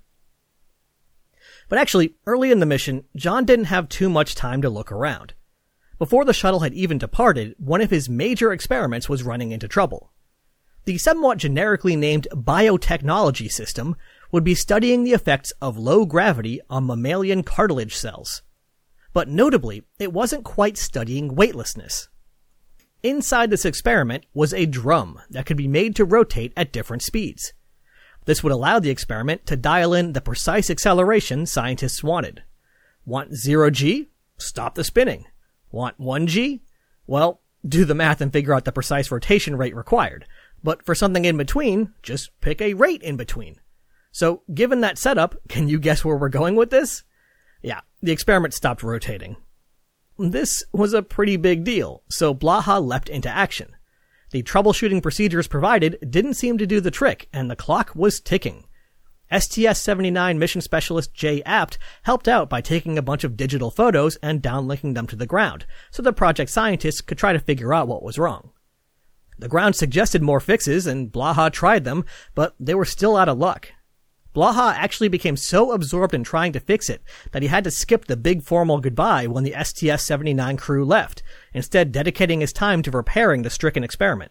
But 1.69 1.79
actually, 1.79 2.15
early 2.27 2.53
in 2.53 2.61
the 2.61 2.67
mission, 2.67 3.05
John 3.17 3.45
didn't 3.45 3.65
have 3.67 3.89
too 3.89 4.09
much 4.09 4.35
time 4.35 4.63
to 4.63 4.71
look 4.71 4.93
around. 4.93 5.35
Before 5.99 6.25
the 6.25 6.35
shuttle 6.35 6.61
had 6.61 6.75
even 6.75 6.99
departed, 6.99 7.55
one 7.59 7.81
of 7.81 7.91
his 7.91 8.09
major 8.09 8.53
experiments 8.53 9.09
was 9.09 9.23
running 9.23 9.51
into 9.51 9.67
trouble. 9.67 10.13
The 10.85 10.99
somewhat 10.99 11.39
generically 11.39 11.97
named 11.97 12.29
biotechnology 12.31 13.51
system 13.51 13.97
would 14.31 14.45
be 14.45 14.55
studying 14.55 15.03
the 15.03 15.15
effects 15.15 15.53
of 15.61 15.79
low 15.79 16.05
gravity 16.05 16.61
on 16.69 16.87
mammalian 16.87 17.43
cartilage 17.43 17.97
cells. 17.97 18.43
But 19.17 19.29
notably, 19.29 19.83
it 19.99 20.13
wasn't 20.13 20.45
quite 20.45 20.77
studying 20.77 21.35
weightlessness. 21.35 22.11
Inside 23.03 23.49
this 23.49 23.65
experiment 23.65 24.27
was 24.35 24.53
a 24.53 24.67
drum 24.67 25.23
that 25.31 25.47
could 25.47 25.57
be 25.57 25.67
made 25.67 25.97
to 25.97 26.05
rotate 26.05 26.53
at 26.55 26.71
different 26.71 27.03
speeds. 27.03 27.55
This 28.27 28.43
would 28.43 28.53
allow 28.53 28.79
the 28.79 28.91
experiment 28.91 29.47
to 29.47 29.57
dial 29.57 29.95
in 29.95 30.13
the 30.13 30.21
precise 30.21 30.69
acceleration 30.69 31.47
scientists 31.47 32.05
wanted. 32.05 32.43
Want 33.07 33.31
0g? 33.33 34.09
Stop 34.37 34.75
the 34.75 34.85
spinning. 34.85 35.25
Want 35.71 35.99
1g? 35.99 36.61
Well, 37.07 37.41
do 37.67 37.87
the 37.87 37.95
math 37.95 38.21
and 38.21 38.31
figure 38.31 38.53
out 38.53 38.67
the 38.67 38.71
precise 38.71 39.11
rotation 39.11 39.57
rate 39.57 39.75
required. 39.75 40.27
But 40.63 40.85
for 40.85 40.95
something 40.95 41.25
in 41.25 41.39
between, 41.39 41.95
just 42.03 42.39
pick 42.43 42.61
a 42.61 42.75
rate 42.75 43.03
in 43.03 43.17
between. 43.17 43.61
So, 44.13 44.43
given 44.53 44.83
that 44.83 44.99
setup, 44.99 45.37
can 45.49 45.69
you 45.69 45.79
guess 45.79 46.05
where 46.05 46.19
we're 46.19 46.29
going 46.29 46.55
with 46.55 46.69
this? 46.69 47.03
Yeah, 47.63 47.81
the 48.07 48.13
experiment 48.13 48.55
stopped 48.55 48.83
rotating. 48.83 49.37
This 50.19 50.65
was 50.73 50.95
a 50.95 51.03
pretty 51.03 51.37
big 51.37 51.65
deal, 51.65 52.05
so 52.09 52.35
Blaha 52.35 52.81
leapt 52.81 53.09
into 53.09 53.29
action. 53.29 53.75
The 54.31 54.43
troubleshooting 54.43 55.03
procedures 55.03 55.49
provided 55.49 55.99
didn't 56.09 56.35
seem 56.35 56.57
to 56.59 56.67
do 56.67 56.81
the 56.81 56.91
trick, 56.91 57.29
and 57.33 57.51
the 57.51 57.57
clock 57.57 57.93
was 57.95 58.21
ticking. 58.21 58.65
STS-79 59.31 60.39
mission 60.39 60.61
specialist 60.61 61.15
Jay 61.15 61.43
Apt 61.45 61.79
helped 62.05 62.29
out 62.29 62.49
by 62.49 62.61
taking 62.61 62.97
a 62.97 63.03
bunch 63.03 63.25
of 63.25 63.37
digital 63.37 63.73
photos 63.73 64.17
and 64.23 64.41
downlinking 64.41 64.95
them 64.95 65.09
to 65.09 65.17
the 65.17 65.27
ground, 65.27 65.67
so 65.91 66.01
the 66.01 66.13
project 66.13 66.51
scientists 66.51 67.01
could 67.01 67.19
try 67.19 67.33
to 67.33 67.41
figure 67.41 67.75
out 67.75 67.89
what 67.89 68.05
was 68.05 68.19
wrong. 68.19 68.53
The 69.39 69.49
ground 69.49 69.75
suggested 69.75 70.23
more 70.23 70.41
fixes, 70.41 70.87
and 70.87 71.11
Blaha 71.11 71.53
tried 71.53 71.85
them, 71.85 72.05
but 72.37 72.55
they 72.61 72.75
were 72.75 72.85
still 72.85 73.17
out 73.17 73.29
of 73.29 73.39
luck. 73.39 73.73
Blaha 74.37 74.75
actually 74.75 75.09
became 75.09 75.39
so 75.39 75.73
absorbed 75.73 76.13
in 76.13 76.23
trying 76.23 76.53
to 76.53 76.61
fix 76.61 76.91
it 76.91 77.03
that 77.33 77.41
he 77.41 77.49
had 77.49 77.65
to 77.65 77.71
skip 77.71 78.05
the 78.05 78.19
big 78.19 78.43
formal 78.43 78.81
goodbye 78.81 79.27
when 79.27 79.45
the 79.45 79.55
STS-79 79.55 80.59
crew 80.59 80.85
left, 80.85 81.23
instead 81.55 81.91
dedicating 81.91 82.43
his 82.43 82.53
time 82.53 82.83
to 82.83 82.91
repairing 82.91 83.43
the 83.43 83.49
stricken 83.49 83.83
experiment. 83.83 84.31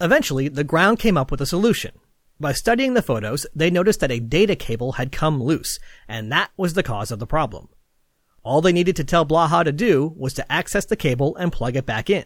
Eventually, 0.00 0.48
the 0.48 0.64
ground 0.64 0.98
came 0.98 1.18
up 1.18 1.30
with 1.30 1.42
a 1.42 1.46
solution. 1.46 1.92
By 2.40 2.54
studying 2.54 2.94
the 2.94 3.02
photos, 3.02 3.46
they 3.54 3.70
noticed 3.70 4.00
that 4.00 4.10
a 4.10 4.18
data 4.18 4.56
cable 4.56 4.92
had 4.92 5.12
come 5.12 5.42
loose, 5.42 5.78
and 6.08 6.32
that 6.32 6.50
was 6.56 6.72
the 6.72 6.82
cause 6.82 7.10
of 7.10 7.18
the 7.18 7.26
problem. 7.26 7.68
All 8.42 8.62
they 8.62 8.72
needed 8.72 8.96
to 8.96 9.04
tell 9.04 9.26
Blaha 9.26 9.62
to 9.62 9.72
do 9.72 10.14
was 10.16 10.32
to 10.34 10.50
access 10.50 10.86
the 10.86 10.96
cable 10.96 11.36
and 11.36 11.52
plug 11.52 11.76
it 11.76 11.84
back 11.84 12.08
in. 12.08 12.24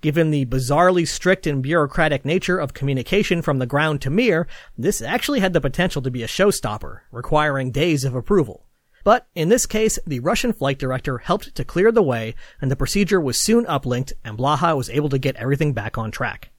Given 0.00 0.30
the 0.30 0.46
bizarrely 0.46 1.06
strict 1.06 1.46
and 1.46 1.62
bureaucratic 1.62 2.24
nature 2.24 2.58
of 2.58 2.72
communication 2.72 3.42
from 3.42 3.58
the 3.58 3.66
ground 3.66 4.00
to 4.02 4.10
Mir, 4.10 4.46
this 4.76 5.02
actually 5.02 5.40
had 5.40 5.52
the 5.52 5.60
potential 5.60 6.00
to 6.00 6.10
be 6.10 6.22
a 6.22 6.26
showstopper, 6.26 7.00
requiring 7.12 7.70
days 7.70 8.04
of 8.04 8.14
approval. 8.14 8.66
But 9.04 9.26
in 9.34 9.50
this 9.50 9.66
case, 9.66 9.98
the 10.06 10.20
Russian 10.20 10.52
flight 10.52 10.78
director 10.78 11.18
helped 11.18 11.54
to 11.54 11.64
clear 11.64 11.92
the 11.92 12.02
way, 12.02 12.34
and 12.60 12.70
the 12.70 12.76
procedure 12.76 13.20
was 13.20 13.42
soon 13.42 13.66
uplinked, 13.66 14.12
and 14.24 14.38
Blaha 14.38 14.76
was 14.76 14.90
able 14.90 15.10
to 15.10 15.18
get 15.18 15.36
everything 15.36 15.74
back 15.74 15.98
on 15.98 16.10
track. 16.10 16.50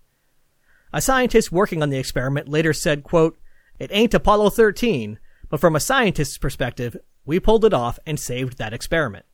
A 0.94 1.02
scientist 1.02 1.52
working 1.52 1.82
on 1.82 1.90
the 1.90 1.98
experiment 1.98 2.48
later 2.48 2.74
said, 2.74 3.04
quote, 3.04 3.40
It 3.80 3.92
ain't 3.94 4.14
Apollo 4.14 4.52
13, 4.52 5.20
but 5.50 5.60
from 5.60 5.76
a 5.76 5.80
scientist's 5.80 6.38
perspective, 6.38 6.98
we 7.26 7.40
pulled 7.40 7.66
it 7.66 7.74
off 7.74 7.98
and 8.06 8.20
saved 8.20 8.58
that 8.58 8.74
experiment. 8.74 9.26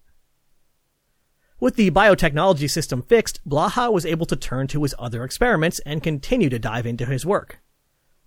With 1.60 1.76
the 1.76 1.90
biotechnology 1.90 2.70
system 2.70 3.02
fixed, 3.02 3.40
Blaha 3.48 3.92
was 3.92 4.06
able 4.06 4.28
to 4.28 4.36
turn 4.36 4.68
to 4.68 4.84
his 4.84 4.94
other 5.00 5.24
experiments 5.24 5.80
and 5.88 6.04
continue 6.04 6.50
to 6.50 6.60
dive 6.60 6.86
into 6.86 7.08
his 7.08 7.26
work. 7.26 7.60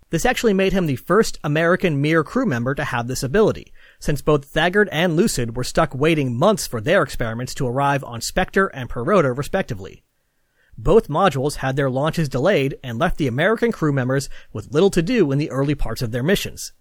This 0.09 0.25
actually 0.25 0.53
made 0.53 0.73
him 0.73 0.85
the 0.85 0.97
first 0.97 1.39
American 1.41 2.01
Mir 2.01 2.25
crew 2.25 2.45
member 2.45 2.75
to 2.75 2.83
have 2.83 3.07
this 3.07 3.23
ability, 3.23 3.71
since 4.01 4.21
both 4.21 4.53
Thagard 4.53 4.89
and 4.91 5.15
Lucid 5.15 5.55
were 5.55 5.63
stuck 5.63 5.95
waiting 5.95 6.37
months 6.37 6.67
for 6.67 6.81
their 6.81 7.01
experiments 7.01 7.53
to 7.53 7.67
arrive 7.67 8.03
on 8.03 8.19
Spektr 8.19 8.69
and 8.73 8.89
Priroda 8.89 9.35
respectively. 9.35 10.03
Both 10.77 11.07
modules 11.07 11.55
had 11.55 11.77
their 11.77 11.89
launches 11.89 12.27
delayed 12.27 12.77
and 12.83 12.99
left 12.99 13.15
the 13.15 13.27
American 13.27 13.71
crew 13.71 13.93
members 13.93 14.27
with 14.51 14.73
little 14.73 14.89
to 14.89 15.01
do 15.01 15.31
in 15.31 15.37
the 15.37 15.51
early 15.51 15.75
parts 15.75 16.01
of 16.01 16.11
their 16.11 16.23
missions. 16.23 16.73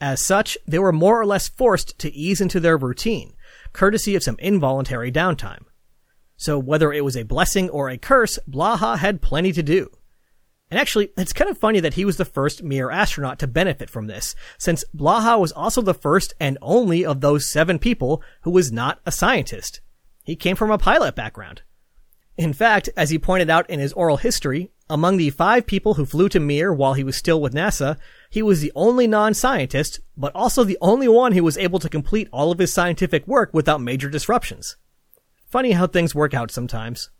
As 0.00 0.24
such, 0.24 0.56
they 0.66 0.78
were 0.78 0.92
more 0.92 1.20
or 1.20 1.26
less 1.26 1.48
forced 1.48 1.98
to 1.98 2.10
ease 2.14 2.40
into 2.40 2.58
their 2.58 2.78
routine, 2.78 3.34
courtesy 3.74 4.14
of 4.14 4.22
some 4.22 4.36
involuntary 4.38 5.12
downtime. 5.12 5.66
So 6.44 6.58
whether 6.58 6.92
it 6.92 7.02
was 7.02 7.16
a 7.16 7.22
blessing 7.22 7.70
or 7.70 7.88
a 7.88 7.96
curse, 7.96 8.38
Blaha 8.46 8.98
had 8.98 9.22
plenty 9.22 9.50
to 9.52 9.62
do. 9.62 9.88
And 10.70 10.78
actually, 10.78 11.08
it's 11.16 11.32
kind 11.32 11.50
of 11.50 11.56
funny 11.56 11.80
that 11.80 11.94
he 11.94 12.04
was 12.04 12.18
the 12.18 12.26
first 12.26 12.62
Mir 12.62 12.90
astronaut 12.90 13.38
to 13.38 13.46
benefit 13.46 13.88
from 13.88 14.08
this, 14.08 14.34
since 14.58 14.84
Blaha 14.94 15.40
was 15.40 15.52
also 15.52 15.80
the 15.80 15.94
first 15.94 16.34
and 16.38 16.58
only 16.60 17.02
of 17.02 17.22
those 17.22 17.50
seven 17.50 17.78
people 17.78 18.22
who 18.42 18.50
was 18.50 18.70
not 18.70 19.00
a 19.06 19.10
scientist. 19.10 19.80
He 20.22 20.36
came 20.36 20.54
from 20.54 20.70
a 20.70 20.76
pilot 20.76 21.14
background. 21.14 21.62
In 22.36 22.52
fact, 22.52 22.90
as 22.94 23.08
he 23.08 23.18
pointed 23.18 23.48
out 23.48 23.70
in 23.70 23.80
his 23.80 23.94
oral 23.94 24.18
history, 24.18 24.70
among 24.90 25.16
the 25.16 25.30
five 25.30 25.66
people 25.66 25.94
who 25.94 26.04
flew 26.04 26.28
to 26.28 26.40
Mir 26.40 26.74
while 26.74 26.92
he 26.92 27.04
was 27.04 27.16
still 27.16 27.40
with 27.40 27.54
NASA, 27.54 27.96
he 28.28 28.42
was 28.42 28.60
the 28.60 28.72
only 28.74 29.06
non-scientist, 29.06 30.00
but 30.14 30.34
also 30.34 30.62
the 30.62 30.76
only 30.82 31.08
one 31.08 31.32
who 31.32 31.42
was 31.42 31.56
able 31.56 31.78
to 31.78 31.88
complete 31.88 32.28
all 32.32 32.52
of 32.52 32.58
his 32.58 32.70
scientific 32.70 33.26
work 33.26 33.48
without 33.54 33.80
major 33.80 34.10
disruptions. 34.10 34.76
Funny 35.54 35.70
how 35.70 35.86
things 35.86 36.16
work 36.16 36.34
out 36.34 36.50
sometimes. 36.50 37.10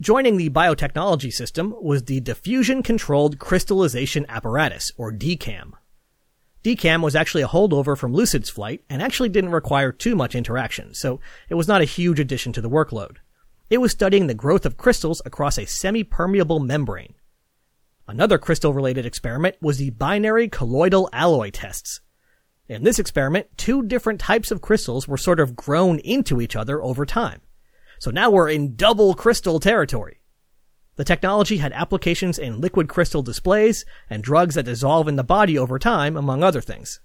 Joining 0.00 0.36
the 0.36 0.48
biotechnology 0.48 1.32
system 1.32 1.74
was 1.82 2.04
the 2.04 2.20
Diffusion 2.20 2.84
Controlled 2.84 3.40
Crystallization 3.40 4.24
Apparatus, 4.28 4.92
or 4.96 5.12
DCAM. 5.12 5.72
DCAM 6.62 7.02
was 7.02 7.16
actually 7.16 7.42
a 7.42 7.48
holdover 7.48 7.98
from 7.98 8.14
Lucid's 8.14 8.48
flight 8.48 8.84
and 8.88 9.02
actually 9.02 9.28
didn't 9.28 9.50
require 9.50 9.90
too 9.90 10.14
much 10.14 10.36
interaction, 10.36 10.94
so 10.94 11.18
it 11.48 11.56
was 11.56 11.66
not 11.66 11.80
a 11.80 11.84
huge 11.84 12.20
addition 12.20 12.52
to 12.52 12.60
the 12.60 12.70
workload. 12.70 13.16
It 13.68 13.78
was 13.78 13.90
studying 13.90 14.28
the 14.28 14.34
growth 14.34 14.64
of 14.64 14.76
crystals 14.76 15.20
across 15.26 15.58
a 15.58 15.66
semi-permeable 15.66 16.60
membrane. 16.60 17.14
Another 18.06 18.38
crystal-related 18.38 19.04
experiment 19.04 19.56
was 19.60 19.78
the 19.78 19.90
binary 19.90 20.48
colloidal 20.48 21.10
alloy 21.12 21.50
tests, 21.50 22.02
in 22.68 22.84
this 22.84 22.98
experiment, 22.98 23.46
two 23.56 23.82
different 23.82 24.20
types 24.20 24.50
of 24.50 24.60
crystals 24.60 25.08
were 25.08 25.16
sort 25.16 25.40
of 25.40 25.56
grown 25.56 25.98
into 26.00 26.40
each 26.40 26.54
other 26.54 26.82
over 26.82 27.06
time. 27.06 27.40
So 27.98 28.10
now 28.10 28.30
we're 28.30 28.50
in 28.50 28.76
double 28.76 29.14
crystal 29.14 29.58
territory. 29.58 30.20
The 30.96 31.04
technology 31.04 31.58
had 31.58 31.72
applications 31.72 32.38
in 32.38 32.60
liquid 32.60 32.88
crystal 32.88 33.22
displays 33.22 33.84
and 34.10 34.22
drugs 34.22 34.56
that 34.56 34.64
dissolve 34.64 35.08
in 35.08 35.16
the 35.16 35.24
body 35.24 35.56
over 35.56 35.78
time, 35.78 36.16
among 36.16 36.42
other 36.42 36.60
things. 36.60 37.00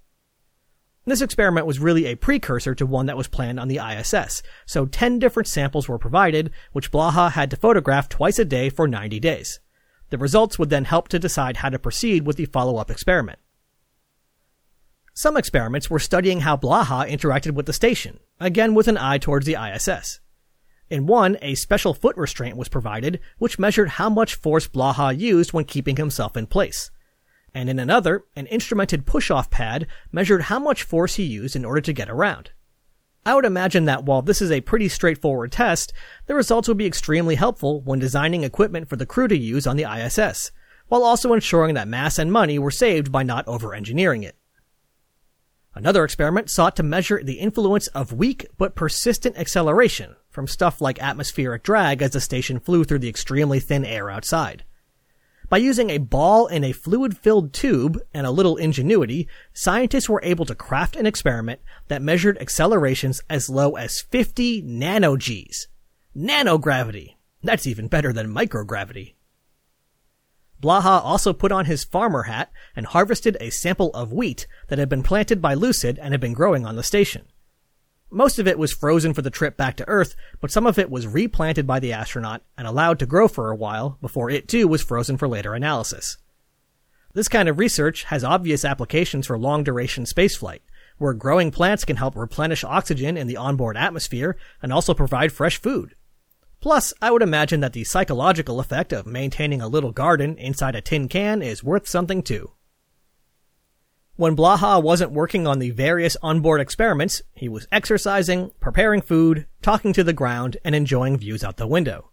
This 1.05 1.21
experiment 1.21 1.67
was 1.67 1.79
really 1.79 2.05
a 2.05 2.15
precursor 2.15 2.73
to 2.75 2.85
one 2.85 3.07
that 3.07 3.17
was 3.17 3.27
planned 3.27 3.59
on 3.59 3.67
the 3.67 3.79
ISS, 3.79 4.41
so 4.65 4.85
10 4.85 5.19
different 5.19 5.47
samples 5.47 5.87
were 5.87 5.97
provided, 5.97 6.51
which 6.71 6.91
Blaha 6.91 7.31
had 7.31 7.49
to 7.51 7.57
photograph 7.57 8.09
twice 8.09 8.39
a 8.39 8.45
day 8.45 8.69
for 8.69 8.87
90 8.87 9.19
days. 9.19 9.59
The 10.09 10.17
results 10.17 10.57
would 10.57 10.69
then 10.69 10.85
help 10.85 11.09
to 11.09 11.19
decide 11.19 11.57
how 11.57 11.69
to 11.69 11.79
proceed 11.79 12.25
with 12.25 12.37
the 12.37 12.45
follow-up 12.45 12.89
experiment. 12.89 13.39
Some 15.15 15.37
experiments 15.37 15.91
were 15.91 15.99
studying 15.99 16.39
how 16.39 16.57
Blaha 16.57 17.07
interacted 17.07 17.51
with 17.51 17.67
the 17.67 17.73
station, 17.73 18.19
again 18.39 18.73
with 18.73 18.87
an 18.87 18.97
eye 18.97 19.19
towards 19.19 19.45
the 19.45 19.55
ISS. 19.55 20.19
In 20.89 21.05
one, 21.05 21.37
a 21.39 21.53
special 21.53 21.93
foot 21.93 22.17
restraint 22.17 22.57
was 22.57 22.67
provided, 22.67 23.19
which 23.37 23.59
measured 23.59 23.89
how 23.89 24.09
much 24.09 24.33
force 24.33 24.67
Blaha 24.67 25.17
used 25.17 25.53
when 25.53 25.65
keeping 25.65 25.97
himself 25.97 26.35
in 26.35 26.47
place. 26.47 26.89
And 27.53 27.69
in 27.69 27.77
another, 27.77 28.23
an 28.35 28.47
instrumented 28.47 29.05
push-off 29.05 29.51
pad 29.51 29.85
measured 30.11 30.43
how 30.43 30.57
much 30.57 30.81
force 30.81 31.15
he 31.15 31.23
used 31.23 31.55
in 31.55 31.63
order 31.63 31.81
to 31.81 31.93
get 31.93 32.09
around. 32.09 32.49
I 33.23 33.35
would 33.35 33.45
imagine 33.45 33.85
that 33.85 34.05
while 34.05 34.23
this 34.23 34.41
is 34.41 34.51
a 34.51 34.61
pretty 34.61 34.89
straightforward 34.89 35.51
test, 35.51 35.93
the 36.25 36.33
results 36.33 36.67
would 36.67 36.77
be 36.77 36.87
extremely 36.87 37.35
helpful 37.35 37.81
when 37.81 37.99
designing 37.99 38.43
equipment 38.43 38.89
for 38.89 38.95
the 38.95 39.05
crew 39.05 39.27
to 39.27 39.37
use 39.37 39.67
on 39.67 39.77
the 39.77 39.85
ISS, 39.85 40.51
while 40.87 41.03
also 41.03 41.33
ensuring 41.33 41.75
that 41.75 41.87
mass 41.87 42.17
and 42.17 42.31
money 42.31 42.57
were 42.57 42.71
saved 42.71 43.11
by 43.11 43.21
not 43.21 43.47
over-engineering 43.47 44.23
it. 44.23 44.35
Another 45.75 46.03
experiment 46.03 46.49
sought 46.49 46.75
to 46.75 46.83
measure 46.83 47.23
the 47.23 47.39
influence 47.39 47.87
of 47.87 48.13
weak 48.13 48.45
but 48.57 48.75
persistent 48.75 49.37
acceleration 49.37 50.15
from 50.29 50.47
stuff 50.47 50.81
like 50.81 51.01
atmospheric 51.01 51.63
drag 51.63 52.01
as 52.01 52.11
the 52.11 52.21
station 52.21 52.59
flew 52.59 52.83
through 52.83 52.99
the 52.99 53.09
extremely 53.09 53.59
thin 53.59 53.83
air 53.83 54.09
outside. 54.09 54.63
By 55.49 55.57
using 55.57 55.89
a 55.89 55.97
ball 55.97 56.47
in 56.47 56.63
a 56.63 56.71
fluid-filled 56.71 57.53
tube 57.53 57.99
and 58.13 58.25
a 58.25 58.31
little 58.31 58.57
ingenuity, 58.57 59.27
scientists 59.53 60.09
were 60.09 60.21
able 60.23 60.45
to 60.45 60.55
craft 60.55 60.95
an 60.95 61.05
experiment 61.05 61.59
that 61.87 62.01
measured 62.01 62.37
accelerations 62.39 63.21
as 63.29 63.49
low 63.49 63.75
as 63.75 64.01
50 64.01 64.63
nanogs. 64.63 65.67
Nanogravity! 66.15 67.15
That's 67.43 67.67
even 67.67 67.87
better 67.87 68.13
than 68.13 68.33
microgravity. 68.33 69.15
Blaha 70.63 71.03
also 71.03 71.33
put 71.33 71.51
on 71.51 71.65
his 71.65 71.83
farmer 71.83 72.23
hat 72.23 72.49
and 72.73 72.85
harvested 72.85 73.35
a 73.41 73.49
sample 73.49 73.89
of 73.89 74.13
wheat 74.13 74.47
that 74.69 74.79
had 74.79 74.87
been 74.87 75.03
planted 75.03 75.41
by 75.41 75.53
Lucid 75.53 75.99
and 75.99 76.13
had 76.13 76.21
been 76.21 76.31
growing 76.31 76.65
on 76.65 76.77
the 76.77 76.83
station. 76.83 77.25
Most 78.09 78.39
of 78.39 78.47
it 78.47 78.57
was 78.57 78.71
frozen 78.71 79.13
for 79.13 79.21
the 79.21 79.29
trip 79.29 79.57
back 79.57 79.75
to 79.77 79.87
Earth, 79.89 80.15
but 80.39 80.51
some 80.51 80.65
of 80.65 80.79
it 80.79 80.89
was 80.89 81.05
replanted 81.05 81.67
by 81.67 81.81
the 81.81 81.91
astronaut 81.91 82.43
and 82.57 82.65
allowed 82.65 82.97
to 82.99 83.05
grow 83.05 83.27
for 83.27 83.51
a 83.51 83.55
while 83.55 83.97
before 83.99 84.29
it 84.29 84.47
too 84.47 84.65
was 84.65 84.81
frozen 84.81 85.17
for 85.17 85.27
later 85.27 85.53
analysis. 85.53 86.17
This 87.13 87.27
kind 87.27 87.49
of 87.49 87.59
research 87.59 88.05
has 88.05 88.23
obvious 88.23 88.63
applications 88.63 89.27
for 89.27 89.37
long 89.37 89.65
duration 89.65 90.05
spaceflight, 90.05 90.61
where 90.97 91.13
growing 91.13 91.51
plants 91.51 91.83
can 91.83 91.97
help 91.97 92.15
replenish 92.15 92.63
oxygen 92.63 93.17
in 93.17 93.27
the 93.27 93.35
onboard 93.35 93.75
atmosphere 93.75 94.37
and 94.61 94.71
also 94.71 94.93
provide 94.93 95.33
fresh 95.33 95.59
food. 95.59 95.95
Plus, 96.63 96.93
I 97.01 97.11
would 97.11 97.21
imagine 97.21 97.59
that 97.59 97.73
the 97.73 97.83
psychological 97.83 98.61
effect 98.61 98.93
of 98.93 99.05
maintaining 99.05 99.61
a 99.61 99.67
little 99.67 99.91
garden 99.91 100.37
inside 100.37 100.75
a 100.75 100.81
tin 100.81 101.09
can 101.09 101.41
is 101.41 101.61
worth 101.61 101.89
something 101.89 102.23
too. 102.23 102.51
When 104.15 104.37
Blaha 104.37 104.81
wasn't 104.81 105.11
working 105.11 105.45
on 105.45 105.59
the 105.59 105.71
various 105.71 106.15
onboard 106.21 106.61
experiments, 106.61 107.21
he 107.33 107.49
was 107.49 107.67
exercising, 107.69 108.51
preparing 108.61 109.01
food, 109.01 109.45
talking 109.61 109.91
to 109.91 110.05
the 110.05 110.13
ground, 110.13 110.55
and 110.63 110.73
enjoying 110.73 111.17
views 111.17 111.43
out 111.43 111.57
the 111.57 111.67
window. 111.67 112.11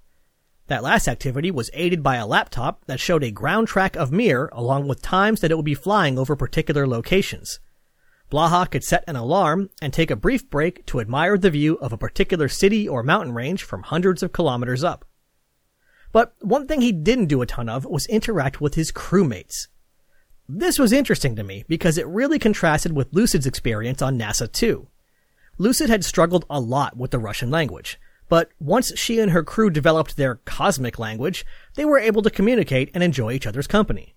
That 0.66 0.83
last 0.83 1.07
activity 1.07 1.52
was 1.52 1.71
aided 1.73 2.02
by 2.02 2.16
a 2.16 2.26
laptop 2.26 2.85
that 2.87 2.99
showed 2.99 3.23
a 3.23 3.30
ground 3.30 3.69
track 3.69 3.95
of 3.95 4.11
Mir 4.11 4.49
along 4.50 4.88
with 4.88 5.00
times 5.00 5.42
that 5.42 5.52
it 5.52 5.54
would 5.54 5.64
be 5.64 5.75
flying 5.76 6.19
over 6.19 6.35
particular 6.35 6.88
locations. 6.88 7.61
Blaha 8.31 8.71
could 8.71 8.85
set 8.85 9.05
an 9.09 9.17
alarm 9.17 9.71
and 9.83 9.93
take 9.93 10.11
a 10.11 10.17
brief 10.17 10.49
break 10.49 10.87
to 10.87 11.01
admire 11.01 11.37
the 11.37 11.51
view 11.51 11.75
of 11.79 11.93
a 11.93 11.99
particular 11.99 12.49
city 12.49 12.89
or 12.89 13.03
mountain 13.03 13.35
range 13.35 13.65
from 13.65 13.83
hundreds 13.83 14.23
of 14.23 14.33
kilometers 14.33 14.85
up. 14.85 15.05
But 16.13 16.35
one 16.41 16.67
thing 16.67 16.81
he 16.81 16.93
didn't 16.93 17.27
do 17.27 17.43
a 17.43 17.47
ton 17.47 17.69
of 17.69 17.85
was 17.85 18.07
interact 18.07 18.61
with 18.61 18.75
his 18.75 18.93
crewmates. 18.93 19.67
This 20.49 20.78
was 20.78 20.93
interesting 20.93 21.37
to 21.37 21.45
me 21.45 21.65
because 21.69 21.99
it 21.99 22.07
really 22.07 22.39
contrasted 22.39 22.93
with 22.93 23.13
Lucid's 23.13 23.47
experience 23.47 24.02
on 24.02 24.19
NASA 24.19 24.50
2. 24.50 24.89
Lucid 25.59 25.91
had 25.91 26.04
struggled 26.04 26.45
a 26.49 26.59
lot 26.59 26.97
with 26.97 27.11
the 27.11 27.19
Russian 27.19 27.50
language, 27.50 28.00
but 28.28 28.50
once 28.59 28.97
she 28.99 29.21
and 29.21 29.33
her 29.33 29.43
crew 29.43 29.71
developed 29.71 30.17
their 30.17 30.37
cosmic 30.45 30.99
language, 30.99 31.45
they 31.75 31.85
were 31.85 31.99
able 31.99 32.23
to 32.23 32.31
communicate 32.31 32.91
and 32.95 33.02
enjoy 33.02 33.33
each 33.33 33.47
other's 33.47 33.67
company. 33.67 34.15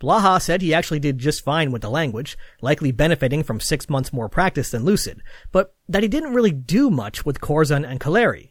Blaha 0.00 0.40
said 0.40 0.60
he 0.60 0.74
actually 0.74 1.00
did 1.00 1.18
just 1.18 1.44
fine 1.44 1.72
with 1.72 1.82
the 1.82 1.90
language, 1.90 2.36
likely 2.60 2.92
benefiting 2.92 3.42
from 3.42 3.60
six 3.60 3.88
months 3.88 4.12
more 4.12 4.28
practice 4.28 4.70
than 4.70 4.84
Lucid, 4.84 5.22
but 5.52 5.74
that 5.88 6.02
he 6.02 6.08
didn't 6.08 6.34
really 6.34 6.52
do 6.52 6.90
much 6.90 7.24
with 7.24 7.40
Korzun 7.40 7.88
and 7.88 7.98
Kaleri. 7.98 8.50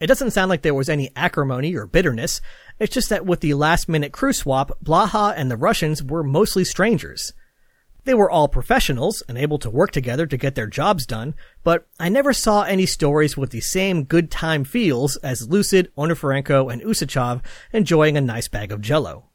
It 0.00 0.06
doesn't 0.06 0.30
sound 0.30 0.48
like 0.48 0.62
there 0.62 0.74
was 0.74 0.88
any 0.88 1.10
acrimony 1.16 1.74
or 1.74 1.86
bitterness. 1.86 2.40
It's 2.78 2.94
just 2.94 3.08
that 3.08 3.26
with 3.26 3.40
the 3.40 3.54
last 3.54 3.88
minute 3.88 4.12
crew 4.12 4.32
swap, 4.32 4.70
Blaha 4.84 5.34
and 5.36 5.50
the 5.50 5.56
Russians 5.56 6.02
were 6.02 6.22
mostly 6.22 6.64
strangers. 6.64 7.32
They 8.04 8.14
were 8.14 8.30
all 8.30 8.48
professionals 8.48 9.22
and 9.28 9.36
able 9.36 9.58
to 9.58 9.68
work 9.68 9.90
together 9.90 10.26
to 10.26 10.36
get 10.36 10.54
their 10.54 10.66
jobs 10.66 11.04
done, 11.04 11.34
but 11.64 11.86
I 11.98 12.08
never 12.08 12.32
saw 12.32 12.62
any 12.62 12.86
stories 12.86 13.36
with 13.36 13.50
the 13.50 13.60
same 13.60 14.04
good 14.04 14.30
time 14.30 14.64
feels 14.64 15.16
as 15.16 15.48
Lucid, 15.48 15.90
Onufrienko, 15.96 16.72
and 16.72 16.80
Usachov 16.80 17.42
enjoying 17.72 18.16
a 18.16 18.22
nice 18.22 18.48
bag 18.48 18.70
of 18.72 18.80
jello. 18.80 19.27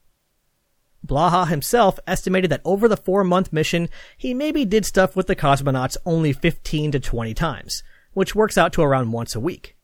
Blaha 1.05 1.47
himself 1.47 1.99
estimated 2.07 2.49
that 2.51 2.61
over 2.63 2.87
the 2.87 2.97
four 2.97 3.23
month 3.23 3.51
mission, 3.51 3.89
he 4.17 4.33
maybe 4.33 4.65
did 4.65 4.85
stuff 4.85 5.15
with 5.15 5.27
the 5.27 5.35
cosmonauts 5.35 5.97
only 6.05 6.33
15 6.33 6.91
to 6.93 6.99
20 6.99 7.33
times, 7.33 7.83
which 8.13 8.35
works 8.35 8.57
out 8.57 8.73
to 8.73 8.81
around 8.81 9.11
once 9.11 9.35
a 9.35 9.39
week. 9.39 9.75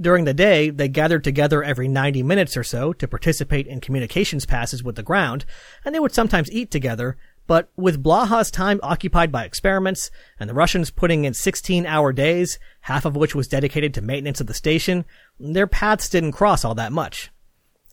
During 0.00 0.24
the 0.24 0.34
day, 0.34 0.68
they 0.68 0.88
gathered 0.88 1.24
together 1.24 1.62
every 1.62 1.88
90 1.88 2.22
minutes 2.22 2.56
or 2.56 2.62
so 2.62 2.92
to 2.94 3.08
participate 3.08 3.66
in 3.66 3.80
communications 3.80 4.44
passes 4.44 4.82
with 4.82 4.96
the 4.96 5.02
ground, 5.02 5.46
and 5.84 5.94
they 5.94 6.00
would 6.00 6.12
sometimes 6.12 6.52
eat 6.52 6.70
together, 6.70 7.16
but 7.46 7.70
with 7.76 8.02
Blaha's 8.02 8.50
time 8.50 8.78
occupied 8.82 9.32
by 9.32 9.44
experiments, 9.44 10.10
and 10.38 10.50
the 10.50 10.54
Russians 10.54 10.90
putting 10.90 11.24
in 11.24 11.32
16 11.32 11.86
hour 11.86 12.12
days, 12.12 12.58
half 12.82 13.06
of 13.06 13.16
which 13.16 13.34
was 13.34 13.48
dedicated 13.48 13.94
to 13.94 14.02
maintenance 14.02 14.40
of 14.40 14.48
the 14.48 14.54
station, 14.54 15.06
their 15.40 15.66
paths 15.66 16.10
didn't 16.10 16.32
cross 16.32 16.64
all 16.64 16.74
that 16.74 16.92
much. 16.92 17.30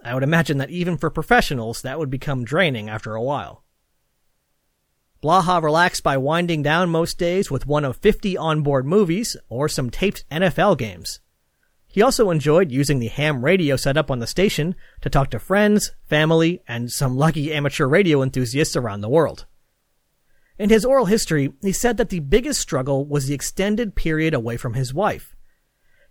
I 0.04 0.14
would 0.14 0.24
imagine 0.24 0.58
that 0.58 0.70
even 0.70 0.98
for 0.98 1.10
professionals, 1.10 1.82
that 1.82 1.98
would 1.98 2.10
become 2.10 2.44
draining 2.44 2.90
after 2.90 3.16
a 3.16 3.22
while. 3.22 3.64
Blaha 5.24 5.64
relaxed 5.64 6.04
by 6.04 6.18
winding 6.18 6.62
down 6.62 6.90
most 6.90 7.18
days 7.18 7.50
with 7.50 7.66
one 7.66 7.86
of 7.86 7.96
50 7.96 8.36
onboard 8.36 8.86
movies 8.86 9.38
or 9.48 9.70
some 9.70 9.90
taped 9.90 10.26
NFL 10.30 10.78
games. 10.78 11.22
He 11.88 12.02
also 12.02 12.30
enjoyed 12.30 12.72
using 12.72 13.00
the 13.00 13.08
ham 13.08 13.46
radio 13.46 13.78
set 13.78 13.96
up 13.96 14.12
on 14.12 14.20
the 14.20 14.28
station 14.28 14.76
to 15.02 15.10
talk 15.10 15.30
to 15.30 15.40
friends, 15.40 15.92
family, 16.10 16.62
and 16.68 16.92
some 16.92 17.16
lucky 17.16 17.54
amateur 17.54 17.86
radio 17.88 18.22
enthusiasts 18.22 18.76
around 18.76 19.00
the 19.00 19.10
world. 19.10 19.46
In 20.58 20.70
his 20.70 20.84
oral 20.84 21.06
history, 21.06 21.54
he 21.62 21.72
said 21.72 21.98
that 21.98 22.10
the 22.10 22.20
biggest 22.20 22.60
struggle 22.60 23.06
was 23.06 23.28
the 23.28 23.34
extended 23.34 23.96
period 23.96 24.34
away 24.34 24.58
from 24.58 24.74
his 24.74 24.94
wife. 24.94 25.33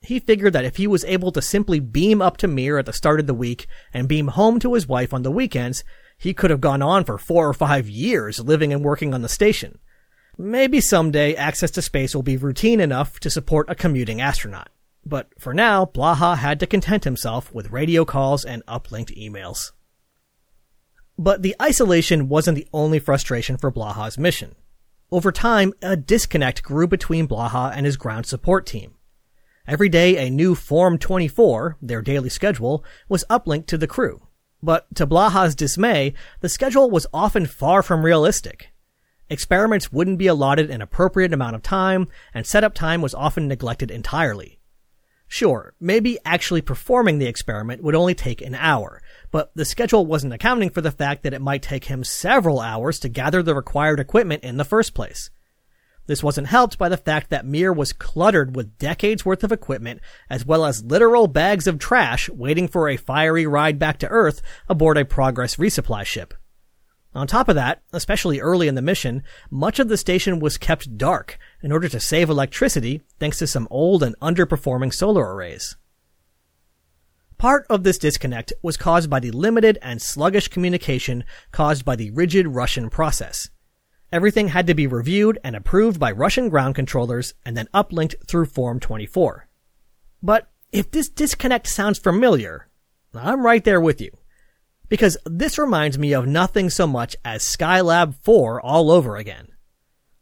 He 0.03 0.19
figured 0.19 0.53
that 0.53 0.65
if 0.65 0.77
he 0.77 0.87
was 0.87 1.05
able 1.05 1.31
to 1.33 1.41
simply 1.41 1.79
beam 1.79 2.21
up 2.21 2.37
to 2.39 2.49
Mir 2.49 2.79
at 2.79 2.87
the 2.87 2.93
start 2.93 3.21
of 3.21 3.27
the 3.27 3.35
week 3.35 3.67
and 3.93 4.09
beam 4.09 4.29
home 4.29 4.59
to 4.61 4.75
his 4.75 4.89
wife 4.89 5.15
on 5.15 5.23
the 5.23 5.31
weekends, 5.31 5.85
he 6.19 6.35
could 6.35 6.51
have 6.51 6.61
gone 6.61 6.83
on 6.83 7.05
for 7.05 7.19
four 7.19 7.49
or 7.49 7.55
five 7.55 7.89
years 7.89 8.41
living 8.41 8.73
and 8.73 8.85
working 8.85 9.15
on 9.15 9.23
the 9.23 9.29
station. 9.29 9.79
Maybe 10.37 10.81
someday 10.81 11.35
access 11.35 11.71
to 11.73 11.83
space 11.83 12.15
will 12.15 12.23
be 12.23 12.37
routine 12.37 12.81
enough 12.81 13.21
to 13.21 13.31
support 13.31 13.71
a 13.71 13.75
commuting 13.75 14.21
astronaut. 14.21 14.71
But 15.05 15.29
for 15.39 15.53
now, 15.53 15.85
Blaha 15.85 16.37
had 16.37 16.59
to 16.61 16.67
content 16.67 17.05
himself 17.05 17.53
with 17.55 17.71
radio 17.71 18.05
calls 18.05 18.45
and 18.45 18.65
uplinked 18.67 19.17
emails. 19.17 19.73
But 21.19 21.43
the 21.43 21.55
isolation 21.61 22.29
wasn't 22.29 22.57
the 22.57 22.69
only 22.73 22.99
frustration 22.99 23.57
for 23.57 23.71
Blaha's 23.71 24.19
mission. 24.19 24.55
Over 25.11 25.31
time, 25.31 25.75
a 25.83 25.97
disconnect 25.97 26.63
grew 26.63 26.87
between 26.87 27.29
Blaha 27.29 27.73
and 27.77 27.85
his 27.85 27.97
ground 27.97 28.27
support 28.27 28.67
team. 28.67 28.95
Every 29.67 29.89
day, 29.89 30.17
a 30.17 30.29
new 30.29 30.57
Form 30.57 30.99
24, 30.99 31.77
their 31.81 32.03
daily 32.03 32.29
schedule, 32.29 32.85
was 33.09 33.25
uplinked 33.31 33.67
to 33.67 33.79
the 33.79 33.87
crew. 33.87 34.27
But 34.61 34.93
to 34.97 35.07
Blaha's 35.07 35.55
dismay, 35.55 36.15
the 36.41 36.49
schedule 36.49 36.91
was 36.91 37.07
often 37.15 37.47
far 37.47 37.83
from 37.83 38.05
realistic. 38.05 38.73
Experiments 39.31 39.93
wouldn't 39.93 40.19
be 40.19 40.27
allotted 40.27 40.69
an 40.69 40.83
appropriate 40.83 41.33
amount 41.33 41.55
of 41.55 41.63
time, 41.63 42.09
and 42.35 42.45
setup 42.45 42.75
time 42.75 43.01
was 43.03 43.15
often 43.15 43.47
neglected 43.47 43.91
entirely. 43.91 44.59
Sure, 45.29 45.75
maybe 45.81 46.19
actually 46.25 46.61
performing 46.61 47.19
the 47.19 47.27
experiment 47.27 47.83
would 47.83 47.95
only 47.95 48.15
take 48.15 48.43
an 48.43 48.57
hour, 48.57 49.01
but 49.31 49.53
the 49.55 49.65
schedule 49.65 50.05
wasn't 50.05 50.33
accounting 50.33 50.71
for 50.71 50.81
the 50.81 50.91
fact 50.91 51.23
that 51.23 51.33
it 51.33 51.41
might 51.41 51.63
take 51.63 51.85
him 51.85 52.03
several 52.03 52.61
hours 52.61 52.99
to 52.99 53.09
gather 53.09 53.43
the 53.43 53.55
required 53.55 54.01
equipment 54.01 54.43
in 54.43 54.57
the 54.57 54.65
first 54.65 54.93
place. 54.93 55.31
This 56.07 56.23
wasn't 56.23 56.49
helped 56.49 56.79
by 56.79 56.89
the 56.89 56.97
fact 56.97 57.31
that 57.31 57.47
Mir 57.47 57.73
was 57.73 57.93
cluttered 57.93 58.57
with 58.57 58.77
decades 58.79 59.25
worth 59.25 59.45
of 59.45 59.53
equipment, 59.53 60.01
as 60.29 60.45
well 60.45 60.65
as 60.65 60.85
literal 60.85 61.29
bags 61.29 61.67
of 61.67 61.79
trash 61.79 62.29
waiting 62.29 62.67
for 62.67 62.89
a 62.89 62.97
fiery 62.97 63.47
ride 63.47 63.79
back 63.79 63.99
to 63.99 64.09
Earth 64.09 64.43
aboard 64.69 64.99
a 64.99 65.05
Progress 65.05 65.57
resupply 65.57 66.05
ship. 66.05 66.35
On 67.15 67.27
top 67.27 67.49
of 67.49 67.55
that, 67.57 67.83
especially 67.93 68.41
early 68.41 68.69
in 68.69 68.75
the 68.75 68.83
mission, 68.83 69.23
much 69.51 69.79
of 69.79 69.89
the 69.89 69.99
station 69.99 70.41
was 70.41 70.57
kept 70.57 70.97
dark 70.97 71.39
in 71.63 71.71
order 71.71 71.89
to 71.89 72.01
save 72.01 72.31
electricity 72.31 73.03
thanks 73.21 73.39
to 73.39 73.47
some 73.47 73.69
old 73.71 74.03
and 74.03 74.19
underperforming 74.21 74.93
solar 74.93 75.35
arrays. 75.35 75.77
Part 77.37 77.67
of 77.69 77.83
this 77.83 77.99
disconnect 77.99 78.53
was 78.63 78.77
caused 78.77 79.11
by 79.11 79.21
the 79.21 79.31
limited 79.31 79.79
and 79.83 80.01
sluggish 80.01 80.49
communication 80.49 81.25
caused 81.51 81.85
by 81.85 81.97
the 81.97 82.11
rigid 82.13 82.47
Russian 82.49 82.89
process. 82.89 83.51
Everything 84.13 84.49
had 84.49 84.67
to 84.67 84.75
be 84.75 84.87
reviewed 84.87 85.39
and 85.43 85.57
approved 85.57 85.99
by 85.99 86.13
Russian 86.13 86.51
ground 86.51 86.75
controllers 86.75 87.33
and 87.47 87.57
then 87.57 87.69
uplinked 87.73 88.27
through 88.29 88.45
Form 88.45 88.79
24. 88.79 89.49
But 90.23 90.51
if 90.71 90.91
this 90.91 91.09
disconnect 91.09 91.67
sounds 91.67 91.99
familiar, 91.99 92.69
I'm 93.15 93.45
right 93.45 93.65
there 93.65 93.81
with 93.81 94.03
you. 94.03 94.11
Because 94.91 95.17
this 95.25 95.59
reminds 95.59 95.99
me 95.99 96.13
of 96.13 96.27
nothing 96.27 96.69
so 96.69 96.87
much 96.87 97.17
as 97.25 97.43
Skylab 97.43 98.15
4 98.23 98.61
all 98.61 98.91
over 98.91 99.17
again. 99.17 99.49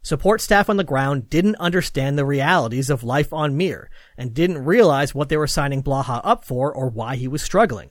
Support 0.03 0.39
staff 0.39 0.69
on 0.69 0.77
the 0.77 0.85
ground 0.85 1.29
didn't 1.29 1.57
understand 1.57 2.17
the 2.17 2.25
realities 2.25 2.89
of 2.89 3.03
life 3.03 3.33
on 3.33 3.57
Mir 3.57 3.91
and 4.17 4.33
didn't 4.33 4.63
realize 4.63 5.13
what 5.13 5.27
they 5.27 5.37
were 5.37 5.47
signing 5.47 5.83
Blaha 5.83 6.21
up 6.23 6.45
for 6.45 6.73
or 6.73 6.89
why 6.89 7.17
he 7.17 7.27
was 7.27 7.43
struggling. 7.43 7.89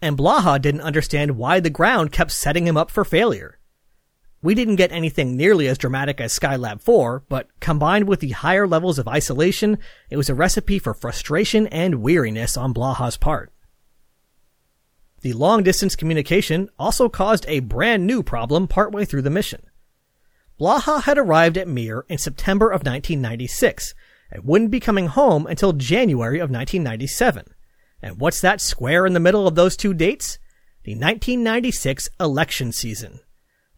And 0.00 0.16
Blaha 0.16 0.60
didn't 0.60 0.80
understand 0.80 1.36
why 1.36 1.60
the 1.60 1.70
ground 1.70 2.10
kept 2.10 2.32
setting 2.32 2.66
him 2.66 2.78
up 2.78 2.90
for 2.90 3.04
failure. 3.04 3.58
We 4.42 4.56
didn't 4.56 4.76
get 4.76 4.90
anything 4.90 5.36
nearly 5.36 5.68
as 5.68 5.78
dramatic 5.78 6.20
as 6.20 6.36
Skylab 6.36 6.82
4, 6.82 7.22
but 7.28 7.48
combined 7.60 8.08
with 8.08 8.18
the 8.18 8.30
higher 8.30 8.66
levels 8.66 8.98
of 8.98 9.06
isolation, 9.06 9.78
it 10.10 10.16
was 10.16 10.28
a 10.28 10.34
recipe 10.34 10.80
for 10.80 10.94
frustration 10.94 11.68
and 11.68 12.02
weariness 12.02 12.56
on 12.56 12.74
Blaha's 12.74 13.16
part. 13.16 13.52
The 15.20 15.32
long 15.32 15.62
distance 15.62 15.94
communication 15.94 16.68
also 16.76 17.08
caused 17.08 17.44
a 17.46 17.60
brand 17.60 18.04
new 18.04 18.24
problem 18.24 18.66
partway 18.66 19.04
through 19.04 19.22
the 19.22 19.30
mission. 19.30 19.62
Blaha 20.60 21.02
had 21.02 21.18
arrived 21.18 21.56
at 21.56 21.68
Mir 21.68 22.04
in 22.08 22.18
September 22.18 22.66
of 22.66 22.80
1996 22.80 23.94
and 24.32 24.44
wouldn't 24.44 24.72
be 24.72 24.80
coming 24.80 25.06
home 25.06 25.46
until 25.46 25.72
January 25.72 26.38
of 26.38 26.50
1997. 26.50 27.44
And 28.02 28.18
what's 28.18 28.40
that 28.40 28.60
square 28.60 29.06
in 29.06 29.12
the 29.12 29.20
middle 29.20 29.46
of 29.46 29.54
those 29.54 29.76
two 29.76 29.94
dates? 29.94 30.40
The 30.82 30.94
1996 30.94 32.08
election 32.18 32.72
season. 32.72 33.20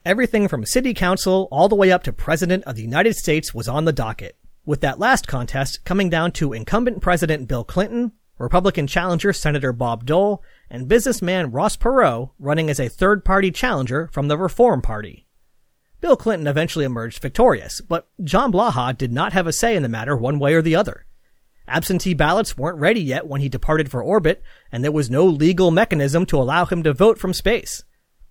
Everything 0.05 0.49
from 0.49 0.67
city 0.67 0.93
council 0.93 1.49
all 1.51 1.67
the 1.67 1.75
way 1.75 1.91
up 1.91 2.03
to 2.03 2.13
president 2.13 2.63
of 2.65 2.77
the 2.77 2.83
United 2.83 3.17
States 3.17 3.55
was 3.55 3.69
on 3.69 3.87
the 3.87 3.93
docket, 3.93 4.37
with 4.67 4.83
that 4.83 4.99
last 4.99 5.27
contest 5.27 5.83
coming 5.87 6.11
down 6.11 6.31
to 6.33 6.53
incumbent 6.53 7.01
President 7.01 7.49
Bill 7.49 7.65
Clinton, 7.65 8.13
Republican 8.37 8.87
challenger 8.87 9.33
Senator 9.33 9.73
Bob 9.73 10.05
Dole, 10.05 10.43
and 10.69 10.89
businessman 10.89 11.51
Ross 11.53 11.79
Perot 11.79 12.33
running 12.39 12.69
as 12.69 12.79
a 12.79 12.91
third 12.91 13.25
party 13.25 13.51
challenger 13.51 14.11
from 14.13 14.29
the 14.29 14.37
Reform 14.37 14.83
Party. 14.83 15.27
Bill 16.03 16.19
Clinton 16.19 16.49
eventually 16.49 16.85
emerged 16.85 17.23
victorious, 17.23 17.81
but 17.81 18.07
John 18.23 18.53
Blaha 18.53 18.95
did 18.99 19.11
not 19.11 19.33
have 19.33 19.47
a 19.47 19.55
say 19.55 19.75
in 19.75 19.83
the 19.83 19.89
matter 19.89 20.15
one 20.15 20.39
way 20.39 20.53
or 20.53 20.61
the 20.61 20.77
other. 20.77 21.07
Absentee 21.67 22.13
ballots 22.13 22.59
weren't 22.59 22.79
ready 22.79 23.01
yet 23.01 23.27
when 23.27 23.41
he 23.41 23.49
departed 23.49 23.91
for 23.91 24.03
orbit, 24.03 24.43
and 24.71 24.85
there 24.85 24.93
was 24.93 25.09
no 25.09 25.25
legal 25.25 25.71
mechanism 25.71 26.27
to 26.27 26.37
allow 26.37 26.67
him 26.67 26.83
to 26.83 26.93
vote 26.93 27.19
from 27.19 27.33
space. 27.33 27.85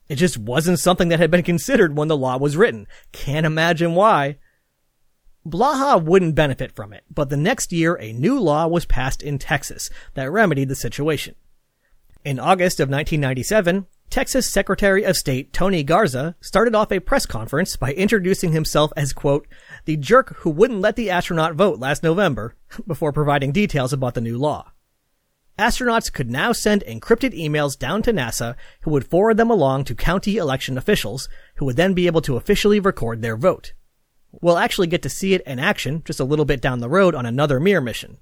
It 0.09 0.15
just 0.15 0.37
wasn't 0.37 0.79
something 0.79 1.09
that 1.09 1.19
had 1.19 1.31
been 1.31 1.43
considered 1.43 1.95
when 1.95 2.07
the 2.07 2.17
law 2.17 2.37
was 2.37 2.57
written. 2.57 2.87
Can't 3.11 3.45
imagine 3.45 3.95
why. 3.95 4.37
Blaha 5.45 6.01
wouldn't 6.01 6.35
benefit 6.35 6.71
from 6.71 6.93
it, 6.93 7.03
but 7.13 7.29
the 7.29 7.37
next 7.37 7.73
year 7.73 7.95
a 7.99 8.13
new 8.13 8.39
law 8.39 8.67
was 8.67 8.85
passed 8.85 9.21
in 9.21 9.37
Texas 9.37 9.89
that 10.13 10.31
remedied 10.31 10.69
the 10.69 10.75
situation. 10.75 11.35
In 12.23 12.39
August 12.39 12.79
of 12.79 12.89
1997, 12.89 13.85
Texas 14.09 14.49
Secretary 14.49 15.03
of 15.03 15.17
State 15.17 15.51
Tony 15.51 15.83
Garza 15.83 16.35
started 16.39 16.75
off 16.75 16.91
a 16.91 16.99
press 16.99 17.25
conference 17.25 17.75
by 17.75 17.93
introducing 17.93 18.51
himself 18.51 18.93
as, 18.95 19.11
quote, 19.11 19.47
the 19.85 19.97
jerk 19.97 20.37
who 20.37 20.49
wouldn't 20.49 20.81
let 20.81 20.95
the 20.95 21.09
astronaut 21.09 21.55
vote 21.55 21.79
last 21.79 22.03
November, 22.03 22.55
before 22.87 23.11
providing 23.11 23.51
details 23.51 23.91
about 23.91 24.13
the 24.13 24.21
new 24.21 24.37
law. 24.37 24.72
Astronauts 25.57 26.11
could 26.11 26.31
now 26.31 26.51
send 26.51 26.83
encrypted 26.87 27.37
emails 27.37 27.77
down 27.77 28.01
to 28.03 28.13
NASA 28.13 28.55
who 28.81 28.91
would 28.91 29.07
forward 29.07 29.37
them 29.37 29.51
along 29.51 29.83
to 29.85 29.95
county 29.95 30.37
election 30.37 30.77
officials 30.77 31.29
who 31.55 31.65
would 31.65 31.75
then 31.75 31.93
be 31.93 32.07
able 32.07 32.21
to 32.21 32.37
officially 32.37 32.79
record 32.79 33.21
their 33.21 33.37
vote. 33.37 33.73
We'll 34.41 34.57
actually 34.57 34.87
get 34.87 35.03
to 35.03 35.09
see 35.09 35.35
it 35.35 35.43
in 35.45 35.59
action 35.59 36.01
just 36.05 36.19
a 36.19 36.23
little 36.23 36.45
bit 36.45 36.59
down 36.59 36.79
the 36.79 36.89
road 36.89 37.13
on 37.13 37.27
another 37.27 37.59
Mir 37.59 37.81
mission. 37.81 38.17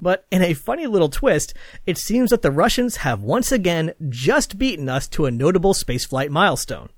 But 0.00 0.26
in 0.30 0.42
a 0.42 0.54
funny 0.54 0.86
little 0.86 1.08
twist, 1.08 1.54
it 1.86 1.98
seems 1.98 2.30
that 2.30 2.42
the 2.42 2.52
Russians 2.52 2.98
have 2.98 3.20
once 3.20 3.50
again 3.50 3.92
just 4.08 4.58
beaten 4.58 4.88
us 4.88 5.08
to 5.08 5.26
a 5.26 5.30
notable 5.32 5.74
spaceflight 5.74 6.28
milestone. 6.28 6.90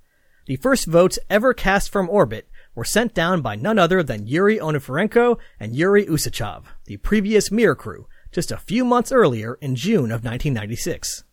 The 0.46 0.56
first 0.56 0.86
votes 0.86 1.18
ever 1.30 1.54
cast 1.54 1.90
from 1.90 2.10
orbit 2.10 2.48
were 2.74 2.84
sent 2.84 3.14
down 3.14 3.40
by 3.40 3.56
none 3.56 3.78
other 3.78 4.02
than 4.02 4.26
Yuri 4.26 4.58
Onufrienko 4.58 5.38
and 5.58 5.74
Yuri 5.74 6.04
Usachov, 6.06 6.64
the 6.84 6.96
previous 6.98 7.50
Mir 7.50 7.74
crew, 7.74 8.06
just 8.38 8.52
a 8.52 8.56
few 8.56 8.84
months 8.84 9.10
earlier 9.10 9.58
in 9.60 9.74
June 9.74 10.12
of 10.12 10.22
1996. 10.22 11.24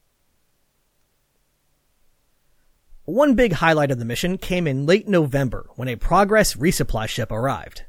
One 3.03 3.35
big 3.35 3.53
highlight 3.53 3.91
of 3.91 3.99
the 3.99 4.05
mission 4.05 4.39
came 4.39 4.65
in 4.65 4.87
late 4.87 5.07
November 5.07 5.69
when 5.75 5.87
a 5.87 5.97
Progress 5.97 6.55
resupply 6.55 7.07
ship 7.07 7.31
arrived. 7.31 7.83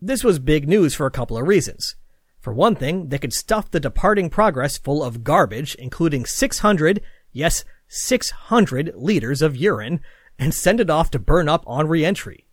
This 0.00 0.24
was 0.24 0.40
big 0.40 0.66
news 0.66 0.96
for 0.96 1.06
a 1.06 1.12
couple 1.12 1.38
of 1.38 1.46
reasons. 1.46 1.94
For 2.40 2.52
one 2.52 2.74
thing, 2.74 3.10
they 3.10 3.18
could 3.18 3.32
stuff 3.32 3.70
the 3.70 3.78
departing 3.78 4.28
progress 4.28 4.78
full 4.78 5.04
of 5.04 5.22
garbage, 5.22 5.76
including 5.76 6.26
600, 6.26 7.00
yes, 7.30 7.64
600 7.86 8.94
liters 8.96 9.42
of 9.42 9.54
urine, 9.54 10.00
and 10.40 10.52
send 10.52 10.80
it 10.80 10.90
off 10.90 11.12
to 11.12 11.20
burn 11.20 11.48
up 11.48 11.62
on 11.68 11.86
reentry. 11.86 12.48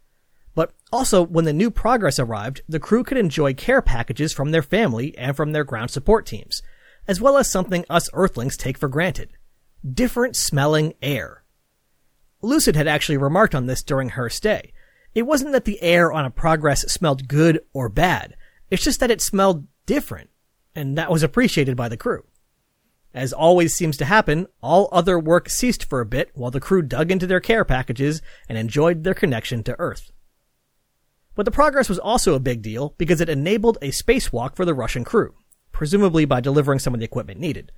But 0.57 0.73
also, 0.91 1.21
when 1.21 1.45
the 1.45 1.53
new 1.53 1.69
progress 1.69 2.17
arrived, 2.17 2.63
the 2.67 2.79
crew 2.79 3.03
could 3.03 3.19
enjoy 3.19 3.53
care 3.53 3.79
packages 3.79 4.33
from 4.33 4.49
their 4.49 4.63
family 4.63 5.15
and 5.15 5.37
from 5.37 5.51
their 5.51 5.63
ground 5.63 5.91
support 5.91 6.25
teams, 6.25 6.63
as 7.07 7.21
well 7.21 7.37
as 7.37 7.47
something 7.47 7.85
us 7.91 8.09
Earthlings 8.11 8.57
take 8.57 8.75
for 8.75 8.89
granted. 8.89 9.29
Different 9.87 10.35
smelling 10.35 10.95
air. 10.99 11.43
Lucid 12.41 12.75
had 12.75 12.87
actually 12.87 13.17
remarked 13.17 13.53
on 13.53 13.67
this 13.67 13.83
during 13.83 14.09
her 14.09 14.31
stay. 14.31 14.73
It 15.13 15.27
wasn't 15.27 15.51
that 15.51 15.65
the 15.65 15.79
air 15.79 16.11
on 16.11 16.25
a 16.25 16.31
progress 16.31 16.81
smelled 16.91 17.27
good 17.27 17.59
or 17.71 17.87
bad. 17.87 18.35
It's 18.71 18.83
just 18.83 18.99
that 18.99 19.11
it 19.11 19.21
smelled 19.21 19.67
different, 19.85 20.31
and 20.73 20.97
that 20.97 21.11
was 21.11 21.21
appreciated 21.21 21.77
by 21.77 21.87
the 21.87 21.97
crew. 21.97 22.23
As 23.13 23.31
always 23.31 23.75
seems 23.75 23.95
to 23.97 24.05
happen, 24.05 24.47
all 24.63 24.89
other 24.91 25.19
work 25.19 25.49
ceased 25.49 25.83
for 25.83 26.01
a 26.01 26.05
bit 26.07 26.31
while 26.33 26.49
the 26.49 26.59
crew 26.59 26.81
dug 26.81 27.11
into 27.11 27.27
their 27.27 27.39
care 27.39 27.63
packages 27.63 28.23
and 28.49 28.57
enjoyed 28.57 29.03
their 29.03 29.13
connection 29.13 29.61
to 29.61 29.75
Earth. 29.77 30.11
But 31.37 31.45
the 31.45 31.51
progress 31.51 31.87
was 31.87 31.99
also 31.99 32.33
a 32.33 32.39
big 32.39 32.63
deal 32.63 32.95
because 32.97 33.21
it 33.21 33.29
enabled 33.29 33.77
a 33.79 33.89
spacewalk 33.89 34.55
for 34.55 34.65
the 34.65 34.73
Russian 34.73 35.03
crew, 35.03 35.35
presumably 35.71 36.25
by 36.25 36.41
delivering 36.41 36.79
some 36.79 36.95
of 36.95 36.99
the 36.99 37.05
equipment 37.05 37.39
needed. 37.39 37.71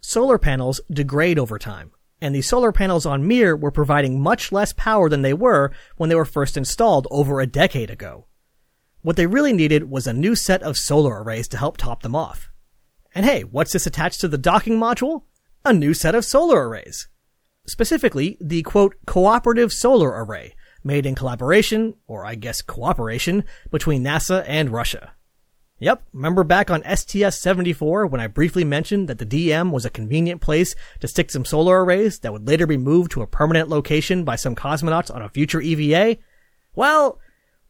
Solar 0.00 0.36
panels 0.36 0.80
degrade 0.90 1.38
over 1.38 1.60
time, 1.60 1.92
and 2.20 2.34
the 2.34 2.42
solar 2.42 2.72
panels 2.72 3.06
on 3.06 3.26
Mir 3.26 3.56
were 3.56 3.70
providing 3.70 4.20
much 4.20 4.50
less 4.50 4.72
power 4.72 5.08
than 5.08 5.22
they 5.22 5.32
were 5.32 5.70
when 5.96 6.08
they 6.08 6.16
were 6.16 6.24
first 6.24 6.56
installed 6.56 7.06
over 7.08 7.40
a 7.40 7.46
decade 7.46 7.88
ago. 7.88 8.26
What 9.00 9.14
they 9.14 9.28
really 9.28 9.52
needed 9.52 9.88
was 9.88 10.08
a 10.08 10.12
new 10.12 10.34
set 10.34 10.64
of 10.64 10.76
solar 10.76 11.22
arrays 11.22 11.46
to 11.48 11.58
help 11.58 11.76
top 11.76 12.02
them 12.02 12.16
off. 12.16 12.50
And 13.14 13.24
hey, 13.24 13.42
what's 13.44 13.74
this 13.74 13.86
attached 13.86 14.20
to 14.22 14.28
the 14.28 14.38
docking 14.38 14.76
module? 14.76 15.22
A 15.64 15.72
new 15.72 15.94
set 15.94 16.16
of 16.16 16.24
solar 16.24 16.68
arrays. 16.68 17.06
Specifically, 17.68 18.36
the 18.40 18.62
quote, 18.62 18.96
cooperative 19.06 19.72
solar 19.72 20.10
array, 20.10 20.55
made 20.86 21.04
in 21.04 21.14
collaboration, 21.14 21.94
or 22.06 22.24
I 22.24 22.36
guess 22.36 22.62
cooperation, 22.62 23.44
between 23.70 24.04
NASA 24.04 24.44
and 24.46 24.70
Russia. 24.70 25.12
Yep, 25.78 26.04
remember 26.14 26.42
back 26.42 26.70
on 26.70 26.82
STS-74 26.84 28.08
when 28.08 28.20
I 28.20 28.28
briefly 28.28 28.64
mentioned 28.64 29.08
that 29.08 29.18
the 29.18 29.26
DM 29.26 29.72
was 29.72 29.84
a 29.84 29.90
convenient 29.90 30.40
place 30.40 30.74
to 31.00 31.08
stick 31.08 31.30
some 31.30 31.44
solar 31.44 31.84
arrays 31.84 32.20
that 32.20 32.32
would 32.32 32.48
later 32.48 32.66
be 32.66 32.78
moved 32.78 33.10
to 33.10 33.20
a 33.20 33.26
permanent 33.26 33.68
location 33.68 34.24
by 34.24 34.36
some 34.36 34.54
cosmonauts 34.54 35.14
on 35.14 35.20
a 35.20 35.28
future 35.28 35.60
EVA? 35.60 36.16
Well, 36.74 37.20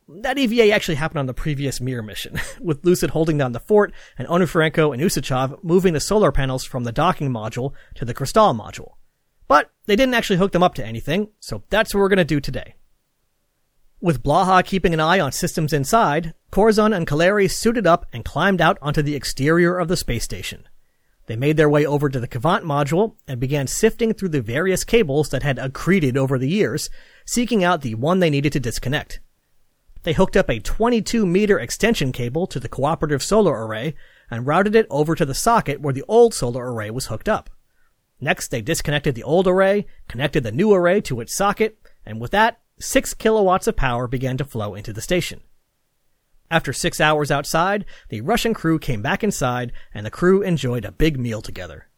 that 0.08 0.38
EVA 0.38 0.70
actually 0.70 0.94
happened 0.94 1.18
on 1.18 1.26
the 1.26 1.34
previous 1.34 1.80
Mir 1.80 2.00
mission, 2.00 2.38
with 2.60 2.84
Lucid 2.84 3.10
holding 3.10 3.38
down 3.38 3.50
the 3.50 3.60
fort 3.60 3.92
and 4.16 4.28
Onufrienko 4.28 4.92
and 4.92 5.02
Usachov 5.02 5.64
moving 5.64 5.92
the 5.92 6.00
solar 6.00 6.30
panels 6.30 6.64
from 6.64 6.84
the 6.84 6.92
docking 6.92 7.30
module 7.30 7.72
to 7.96 8.04
the 8.04 8.14
Crystal 8.14 8.54
module. 8.54 8.92
But 9.48 9.72
they 9.86 9.96
didn't 9.96 10.14
actually 10.14 10.36
hook 10.36 10.52
them 10.52 10.62
up 10.62 10.74
to 10.74 10.86
anything, 10.86 11.30
so 11.40 11.64
that's 11.70 11.92
what 11.92 12.00
we're 12.00 12.08
gonna 12.08 12.24
do 12.24 12.40
today. 12.40 12.76
With 14.00 14.22
Blaha 14.22 14.62
keeping 14.62 14.92
an 14.92 15.00
eye 15.00 15.20
on 15.20 15.32
systems 15.32 15.72
inside, 15.72 16.34
Korzun 16.52 16.94
and 16.94 17.06
Kaleri 17.06 17.50
suited 17.50 17.86
up 17.86 18.04
and 18.12 18.26
climbed 18.26 18.60
out 18.60 18.76
onto 18.82 19.00
the 19.00 19.16
exterior 19.16 19.78
of 19.78 19.88
the 19.88 19.96
space 19.96 20.22
station. 20.22 20.68
They 21.26 21.36
made 21.36 21.56
their 21.56 21.70
way 21.70 21.86
over 21.86 22.10
to 22.10 22.20
the 22.20 22.28
Kvant 22.28 22.62
module 22.62 23.14
and 23.26 23.40
began 23.40 23.66
sifting 23.66 24.12
through 24.12 24.28
the 24.28 24.42
various 24.42 24.84
cables 24.84 25.30
that 25.30 25.42
had 25.42 25.58
accreted 25.58 26.16
over 26.16 26.38
the 26.38 26.48
years, 26.48 26.90
seeking 27.24 27.64
out 27.64 27.80
the 27.80 27.94
one 27.94 28.20
they 28.20 28.30
needed 28.30 28.52
to 28.52 28.60
disconnect. 28.60 29.20
They 30.02 30.12
hooked 30.12 30.36
up 30.36 30.50
a 30.50 30.60
22 30.60 31.24
meter 31.24 31.58
extension 31.58 32.12
cable 32.12 32.46
to 32.48 32.60
the 32.60 32.68
cooperative 32.68 33.22
solar 33.22 33.66
array 33.66 33.94
and 34.30 34.46
routed 34.46 34.76
it 34.76 34.86
over 34.90 35.14
to 35.14 35.24
the 35.24 35.34
socket 35.34 35.80
where 35.80 35.94
the 35.94 36.04
old 36.06 36.34
solar 36.34 36.70
array 36.70 36.90
was 36.90 37.06
hooked 37.06 37.30
up. 37.30 37.48
Next, 38.20 38.48
they 38.48 38.60
disconnected 38.60 39.14
the 39.14 39.24
old 39.24 39.48
array, 39.48 39.86
connected 40.06 40.42
the 40.42 40.52
new 40.52 40.72
array 40.72 41.00
to 41.02 41.20
its 41.20 41.34
socket, 41.34 41.78
and 42.04 42.20
with 42.20 42.30
that, 42.32 42.60
6 42.78 43.14
kilowatts 43.14 43.66
of 43.66 43.76
power 43.76 44.06
began 44.06 44.36
to 44.36 44.44
flow 44.44 44.74
into 44.74 44.92
the 44.92 45.00
station. 45.00 45.40
After 46.50 46.72
six 46.72 47.00
hours 47.00 47.30
outside, 47.30 47.84
the 48.08 48.20
Russian 48.20 48.54
crew 48.54 48.78
came 48.78 49.02
back 49.02 49.24
inside 49.24 49.72
and 49.92 50.06
the 50.06 50.10
crew 50.10 50.42
enjoyed 50.42 50.84
a 50.84 50.92
big 50.92 51.18
meal 51.18 51.42
together. 51.42 51.88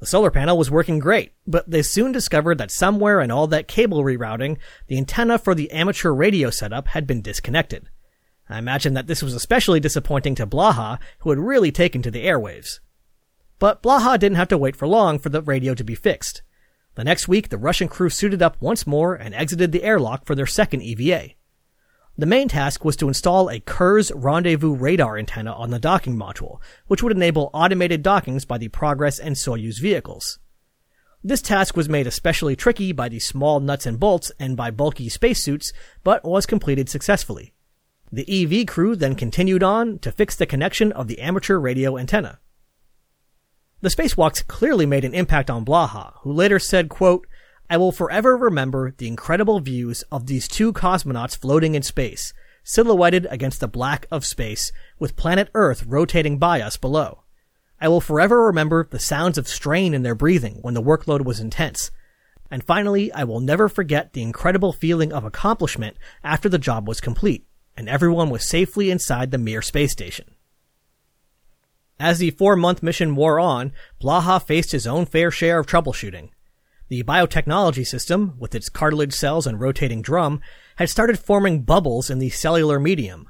The 0.00 0.06
solar 0.06 0.30
panel 0.30 0.56
was 0.56 0.70
working 0.70 0.98
great, 0.98 1.32
but 1.46 1.68
they 1.70 1.82
soon 1.82 2.12
discovered 2.12 2.58
that 2.58 2.70
somewhere 2.70 3.20
in 3.20 3.30
all 3.30 3.46
that 3.48 3.68
cable 3.68 4.02
rerouting, 4.04 4.56
the 4.86 4.96
antenna 4.96 5.38
for 5.38 5.54
the 5.54 5.70
amateur 5.72 6.12
radio 6.12 6.50
setup 6.50 6.88
had 6.88 7.06
been 7.06 7.20
disconnected. 7.20 7.88
I 8.48 8.58
imagine 8.58 8.94
that 8.94 9.08
this 9.08 9.22
was 9.22 9.34
especially 9.34 9.80
disappointing 9.80 10.34
to 10.36 10.46
Blaha, 10.46 10.98
who 11.20 11.30
had 11.30 11.38
really 11.38 11.72
taken 11.72 12.00
to 12.02 12.10
the 12.10 12.24
airwaves. 12.24 12.78
But 13.58 13.82
Blaha 13.82 14.18
didn't 14.18 14.36
have 14.36 14.48
to 14.48 14.58
wait 14.58 14.76
for 14.76 14.86
long 14.86 15.18
for 15.18 15.28
the 15.28 15.42
radio 15.42 15.74
to 15.74 15.84
be 15.84 15.96
fixed. 15.96 16.42
The 16.98 17.04
next 17.04 17.28
week, 17.28 17.48
the 17.48 17.58
Russian 17.58 17.86
crew 17.86 18.10
suited 18.10 18.42
up 18.42 18.56
once 18.58 18.84
more 18.84 19.14
and 19.14 19.32
exited 19.32 19.70
the 19.70 19.84
airlock 19.84 20.24
for 20.24 20.34
their 20.34 20.46
second 20.46 20.82
EVA. 20.82 21.34
The 22.16 22.26
main 22.26 22.48
task 22.48 22.84
was 22.84 22.96
to 22.96 23.06
install 23.06 23.48
a 23.48 23.60
Kurs 23.60 24.10
rendezvous 24.16 24.74
radar 24.74 25.16
antenna 25.16 25.52
on 25.52 25.70
the 25.70 25.78
docking 25.78 26.16
module, 26.16 26.60
which 26.88 27.00
would 27.00 27.12
enable 27.12 27.50
automated 27.54 28.02
dockings 28.02 28.44
by 28.44 28.58
the 28.58 28.66
Progress 28.66 29.20
and 29.20 29.36
Soyuz 29.36 29.80
vehicles. 29.80 30.40
This 31.22 31.40
task 31.40 31.76
was 31.76 31.88
made 31.88 32.08
especially 32.08 32.56
tricky 32.56 32.90
by 32.90 33.08
the 33.08 33.20
small 33.20 33.60
nuts 33.60 33.86
and 33.86 34.00
bolts 34.00 34.32
and 34.40 34.56
by 34.56 34.72
bulky 34.72 35.08
spacesuits, 35.08 35.72
but 36.02 36.24
was 36.24 36.46
completed 36.46 36.88
successfully. 36.88 37.54
The 38.10 38.26
EV 38.28 38.66
crew 38.66 38.96
then 38.96 39.14
continued 39.14 39.62
on 39.62 40.00
to 40.00 40.10
fix 40.10 40.34
the 40.34 40.46
connection 40.46 40.90
of 40.90 41.06
the 41.06 41.20
amateur 41.20 41.60
radio 41.60 41.96
antenna. 41.96 42.40
The 43.80 43.90
spacewalks 43.90 44.44
clearly 44.44 44.86
made 44.86 45.04
an 45.04 45.14
impact 45.14 45.48
on 45.48 45.64
Blaha, 45.64 46.14
who 46.22 46.32
later 46.32 46.58
said, 46.58 46.88
quote, 46.88 47.28
I 47.70 47.76
will 47.76 47.92
forever 47.92 48.36
remember 48.36 48.92
the 48.96 49.06
incredible 49.06 49.60
views 49.60 50.02
of 50.10 50.26
these 50.26 50.48
two 50.48 50.72
cosmonauts 50.72 51.36
floating 51.36 51.76
in 51.76 51.82
space, 51.82 52.32
silhouetted 52.64 53.28
against 53.30 53.60
the 53.60 53.68
black 53.68 54.06
of 54.10 54.26
space, 54.26 54.72
with 54.98 55.14
planet 55.14 55.48
Earth 55.54 55.84
rotating 55.86 56.38
by 56.38 56.60
us 56.60 56.76
below. 56.76 57.22
I 57.80 57.86
will 57.86 58.00
forever 58.00 58.46
remember 58.46 58.88
the 58.90 58.98
sounds 58.98 59.38
of 59.38 59.46
strain 59.46 59.94
in 59.94 60.02
their 60.02 60.16
breathing 60.16 60.58
when 60.62 60.74
the 60.74 60.82
workload 60.82 61.24
was 61.24 61.38
intense. 61.38 61.92
And 62.50 62.64
finally, 62.64 63.12
I 63.12 63.22
will 63.22 63.38
never 63.38 63.68
forget 63.68 64.12
the 64.12 64.22
incredible 64.22 64.72
feeling 64.72 65.12
of 65.12 65.24
accomplishment 65.24 65.96
after 66.24 66.48
the 66.48 66.58
job 66.58 66.88
was 66.88 67.00
complete, 67.00 67.46
and 67.76 67.88
everyone 67.88 68.30
was 68.30 68.48
safely 68.48 68.90
inside 68.90 69.30
the 69.30 69.38
Mir 69.38 69.62
space 69.62 69.92
station. 69.92 70.34
As 72.00 72.18
the 72.18 72.30
four 72.30 72.54
month 72.54 72.82
mission 72.82 73.16
wore 73.16 73.40
on, 73.40 73.72
Blaha 74.00 74.44
faced 74.44 74.72
his 74.72 74.86
own 74.86 75.04
fair 75.04 75.30
share 75.30 75.58
of 75.58 75.66
troubleshooting. 75.66 76.30
The 76.88 77.02
biotechnology 77.02 77.86
system, 77.86 78.34
with 78.38 78.54
its 78.54 78.68
cartilage 78.68 79.12
cells 79.12 79.46
and 79.46 79.60
rotating 79.60 80.00
drum, 80.00 80.40
had 80.76 80.88
started 80.88 81.18
forming 81.18 81.62
bubbles 81.62 82.08
in 82.08 82.18
the 82.18 82.30
cellular 82.30 82.78
medium. 82.78 83.28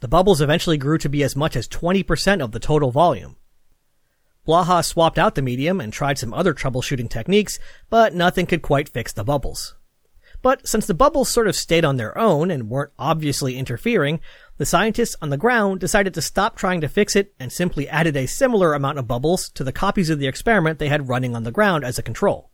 The 0.00 0.08
bubbles 0.08 0.40
eventually 0.40 0.78
grew 0.78 0.98
to 0.98 1.08
be 1.08 1.22
as 1.22 1.36
much 1.36 1.56
as 1.56 1.68
20% 1.68 2.42
of 2.42 2.52
the 2.52 2.58
total 2.58 2.90
volume. 2.90 3.36
Blaha 4.46 4.84
swapped 4.84 5.18
out 5.18 5.34
the 5.34 5.42
medium 5.42 5.80
and 5.80 5.92
tried 5.92 6.18
some 6.18 6.32
other 6.32 6.54
troubleshooting 6.54 7.10
techniques, 7.10 7.58
but 7.90 8.14
nothing 8.14 8.46
could 8.46 8.62
quite 8.62 8.88
fix 8.88 9.12
the 9.12 9.24
bubbles. 9.24 9.74
But 10.42 10.68
since 10.68 10.86
the 10.86 10.94
bubbles 10.94 11.28
sort 11.28 11.48
of 11.48 11.56
stayed 11.56 11.84
on 11.84 11.96
their 11.96 12.16
own 12.16 12.50
and 12.50 12.68
weren't 12.68 12.92
obviously 12.98 13.56
interfering, 13.56 14.20
the 14.58 14.66
scientists 14.66 15.16
on 15.20 15.30
the 15.30 15.36
ground 15.36 15.80
decided 15.80 16.14
to 16.14 16.22
stop 16.22 16.56
trying 16.56 16.80
to 16.80 16.88
fix 16.88 17.14
it 17.14 17.34
and 17.38 17.52
simply 17.52 17.88
added 17.88 18.16
a 18.16 18.26
similar 18.26 18.74
amount 18.74 18.98
of 18.98 19.06
bubbles 19.06 19.50
to 19.50 19.64
the 19.64 19.72
copies 19.72 20.10
of 20.10 20.18
the 20.18 20.26
experiment 20.26 20.78
they 20.78 20.88
had 20.88 21.08
running 21.08 21.36
on 21.36 21.42
the 21.42 21.52
ground 21.52 21.84
as 21.84 21.98
a 21.98 22.02
control. 22.02 22.50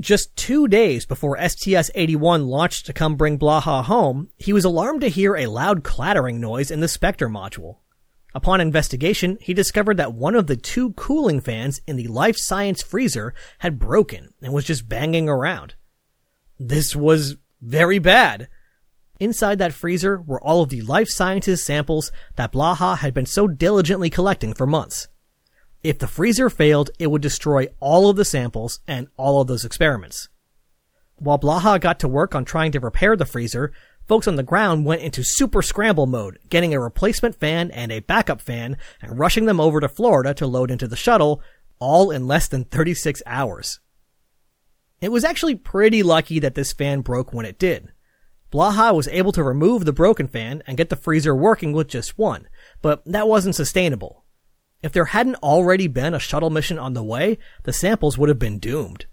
Just 0.00 0.34
two 0.36 0.68
days 0.68 1.04
before 1.04 1.36
STS-81 1.36 2.46
launched 2.46 2.86
to 2.86 2.92
come 2.92 3.16
bring 3.16 3.38
Blaha 3.38 3.84
home, 3.84 4.30
he 4.36 4.52
was 4.52 4.64
alarmed 4.64 5.02
to 5.02 5.08
hear 5.08 5.36
a 5.36 5.46
loud 5.46 5.84
clattering 5.84 6.40
noise 6.40 6.70
in 6.70 6.80
the 6.80 6.86
Spektr 6.86 7.30
module. 7.30 7.76
Upon 8.34 8.60
investigation, 8.60 9.36
he 9.40 9.52
discovered 9.52 9.98
that 9.98 10.14
one 10.14 10.34
of 10.34 10.46
the 10.46 10.56
two 10.56 10.92
cooling 10.94 11.40
fans 11.40 11.82
in 11.86 11.96
the 11.96 12.08
life 12.08 12.36
science 12.38 12.82
freezer 12.82 13.34
had 13.58 13.78
broken 13.78 14.32
and 14.40 14.54
was 14.54 14.64
just 14.64 14.88
banging 14.88 15.28
around. 15.28 15.74
This 16.58 16.96
was 16.96 17.36
very 17.60 17.98
bad. 17.98 18.48
Inside 19.20 19.58
that 19.58 19.72
freezer 19.72 20.20
were 20.20 20.42
all 20.42 20.62
of 20.62 20.70
the 20.70 20.80
life 20.82 21.08
sciences 21.08 21.64
samples 21.64 22.10
that 22.36 22.52
Blaha 22.52 22.98
had 22.98 23.14
been 23.14 23.26
so 23.26 23.46
diligently 23.46 24.10
collecting 24.10 24.54
for 24.54 24.66
months. 24.66 25.08
If 25.82 25.98
the 25.98 26.06
freezer 26.06 26.48
failed, 26.48 26.90
it 26.98 27.10
would 27.10 27.22
destroy 27.22 27.68
all 27.80 28.08
of 28.08 28.16
the 28.16 28.24
samples 28.24 28.80
and 28.86 29.08
all 29.16 29.40
of 29.40 29.48
those 29.48 29.64
experiments. 29.64 30.28
While 31.16 31.38
Blaha 31.38 31.80
got 31.80 32.00
to 32.00 32.08
work 32.08 32.34
on 32.34 32.44
trying 32.44 32.72
to 32.72 32.80
repair 32.80 33.16
the 33.16 33.26
freezer, 33.26 33.72
folks 34.08 34.26
on 34.26 34.36
the 34.36 34.42
ground 34.42 34.84
went 34.84 35.02
into 35.02 35.22
super 35.22 35.62
scramble 35.62 36.06
mode, 36.06 36.38
getting 36.48 36.74
a 36.74 36.80
replacement 36.80 37.38
fan 37.38 37.70
and 37.70 37.92
a 37.92 38.00
backup 38.00 38.40
fan 38.40 38.76
and 39.00 39.18
rushing 39.18 39.46
them 39.46 39.60
over 39.60 39.80
to 39.80 39.88
Florida 39.88 40.34
to 40.34 40.46
load 40.46 40.70
into 40.70 40.88
the 40.88 40.96
shuttle, 40.96 41.40
all 41.78 42.10
in 42.10 42.26
less 42.26 42.48
than 42.48 42.64
36 42.64 43.22
hours. 43.26 43.78
It 45.00 45.12
was 45.12 45.24
actually 45.24 45.56
pretty 45.56 46.02
lucky 46.02 46.38
that 46.40 46.54
this 46.54 46.72
fan 46.72 47.02
broke 47.02 47.32
when 47.32 47.46
it 47.46 47.58
did. 47.58 47.91
Blaha 48.52 48.94
was 48.94 49.08
able 49.08 49.32
to 49.32 49.42
remove 49.42 49.84
the 49.84 49.92
broken 49.92 50.28
fan 50.28 50.62
and 50.66 50.76
get 50.76 50.90
the 50.90 50.96
freezer 50.96 51.34
working 51.34 51.72
with 51.72 51.88
just 51.88 52.18
one, 52.18 52.48
but 52.82 53.02
that 53.06 53.26
wasn't 53.26 53.54
sustainable. 53.54 54.24
If 54.82 54.92
there 54.92 55.06
hadn't 55.06 55.36
already 55.36 55.86
been 55.86 56.12
a 56.12 56.18
shuttle 56.18 56.50
mission 56.50 56.78
on 56.78 56.92
the 56.92 57.02
way, 57.02 57.38
the 57.62 57.72
samples 57.72 58.18
would 58.18 58.28
have 58.28 58.38
been 58.38 58.58
doomed. 58.58 59.06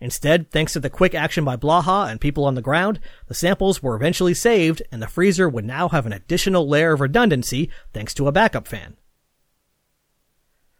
Instead, 0.00 0.50
thanks 0.50 0.72
to 0.72 0.80
the 0.80 0.88
quick 0.88 1.14
action 1.14 1.44
by 1.44 1.56
Blaha 1.56 2.10
and 2.10 2.20
people 2.20 2.46
on 2.46 2.54
the 2.54 2.62
ground, 2.62 3.00
the 3.26 3.34
samples 3.34 3.82
were 3.82 3.94
eventually 3.94 4.32
saved 4.32 4.82
and 4.90 5.02
the 5.02 5.06
freezer 5.06 5.46
would 5.46 5.66
now 5.66 5.88
have 5.90 6.06
an 6.06 6.12
additional 6.14 6.66
layer 6.66 6.92
of 6.92 7.00
redundancy 7.00 7.70
thanks 7.92 8.14
to 8.14 8.28
a 8.28 8.32
backup 8.32 8.66
fan. 8.66 8.96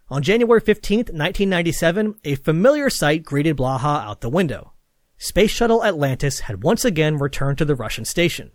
On 0.08 0.22
January 0.22 0.60
15, 0.60 0.98
1997, 0.98 2.14
a 2.24 2.34
familiar 2.36 2.88
sight 2.88 3.24
greeted 3.24 3.58
Blaha 3.58 4.04
out 4.04 4.22
the 4.22 4.30
window. 4.30 4.72
Space 5.22 5.50
Shuttle 5.50 5.84
Atlantis 5.84 6.40
had 6.40 6.62
once 6.62 6.82
again 6.82 7.18
returned 7.18 7.58
to 7.58 7.66
the 7.66 7.74
Russian 7.74 8.06
station. 8.06 8.52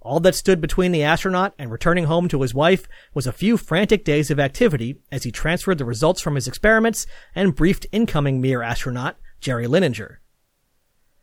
All 0.00 0.20
that 0.20 0.36
stood 0.36 0.60
between 0.60 0.92
the 0.92 1.02
astronaut 1.02 1.54
and 1.58 1.72
returning 1.72 2.04
home 2.04 2.28
to 2.28 2.42
his 2.42 2.54
wife 2.54 2.86
was 3.14 3.26
a 3.26 3.32
few 3.32 3.56
frantic 3.56 4.04
days 4.04 4.30
of 4.30 4.38
activity 4.38 5.00
as 5.10 5.24
he 5.24 5.32
transferred 5.32 5.78
the 5.78 5.84
results 5.84 6.20
from 6.20 6.36
his 6.36 6.46
experiments 6.46 7.04
and 7.34 7.56
briefed 7.56 7.88
incoming 7.90 8.40
Mir 8.40 8.62
astronaut, 8.62 9.16
Jerry 9.40 9.66
Linenger. 9.66 10.18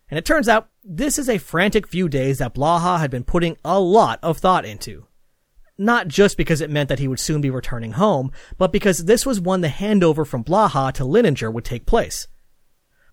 And 0.10 0.18
it 0.18 0.26
turns 0.26 0.50
out 0.50 0.68
this 0.84 1.18
is 1.18 1.30
a 1.30 1.38
frantic 1.38 1.88
few 1.88 2.10
days 2.10 2.40
that 2.40 2.54
Blaha 2.54 3.00
had 3.00 3.10
been 3.10 3.24
putting 3.24 3.56
a 3.64 3.80
lot 3.80 4.20
of 4.22 4.40
thought 4.40 4.66
into. 4.66 5.06
Not 5.78 6.10
just 6.10 6.36
because 6.36 6.60
it 6.60 6.70
meant 6.70 6.90
that 6.90 7.00
he 7.00 7.08
would 7.08 7.22
soon 7.22 7.40
be 7.40 7.50
returning 7.50 7.94
home, 7.94 8.34
but 8.58 8.74
because 8.74 9.06
this 9.06 9.26
was 9.26 9.40
when 9.40 9.62
the 9.62 9.70
handover 9.70 10.28
from 10.28 10.44
Blaha 10.44 10.92
to 10.96 11.06
Linenger 11.06 11.50
would 11.50 11.64
take 11.64 11.86
place. 11.86 12.28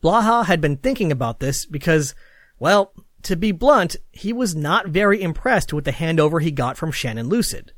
Blaha 0.06 0.44
had 0.44 0.60
been 0.60 0.76
thinking 0.76 1.10
about 1.10 1.40
this 1.40 1.66
because, 1.66 2.14
well, 2.60 2.92
to 3.24 3.34
be 3.34 3.50
blunt, 3.50 3.96
he 4.12 4.32
was 4.32 4.54
not 4.54 4.86
very 4.86 5.20
impressed 5.20 5.72
with 5.72 5.84
the 5.84 5.90
handover 5.90 6.40
he 6.40 6.52
got 6.52 6.76
from 6.76 6.92
Shannon 6.92 7.28
Lucid. 7.28 7.72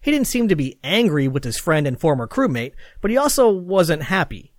He 0.00 0.10
didn't 0.10 0.26
seem 0.26 0.48
to 0.48 0.56
be 0.56 0.80
angry 0.82 1.28
with 1.28 1.44
his 1.44 1.56
friend 1.56 1.86
and 1.86 2.00
former 2.00 2.26
crewmate, 2.26 2.72
but 3.00 3.12
he 3.12 3.16
also 3.16 3.48
wasn't 3.48 4.02
happy. 4.02 4.52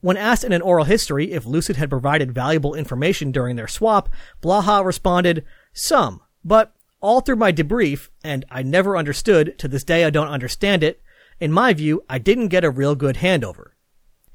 When 0.00 0.16
asked 0.16 0.42
in 0.42 0.54
an 0.54 0.62
oral 0.62 0.86
history 0.86 1.30
if 1.30 1.44
Lucid 1.44 1.76
had 1.76 1.90
provided 1.90 2.32
valuable 2.32 2.74
information 2.74 3.32
during 3.32 3.56
their 3.56 3.68
swap, 3.68 4.08
Blaha 4.40 4.82
responded, 4.82 5.44
Some, 5.74 6.22
but 6.42 6.74
all 7.02 7.20
through 7.20 7.36
my 7.36 7.52
debrief, 7.52 8.08
and 8.24 8.46
I 8.50 8.62
never 8.62 8.96
understood, 8.96 9.58
to 9.58 9.68
this 9.68 9.84
day 9.84 10.06
I 10.06 10.10
don't 10.10 10.28
understand 10.28 10.82
it, 10.82 11.02
in 11.38 11.52
my 11.52 11.74
view, 11.74 12.02
I 12.08 12.16
didn't 12.16 12.48
get 12.48 12.64
a 12.64 12.70
real 12.70 12.94
good 12.94 13.16
handover. 13.16 13.72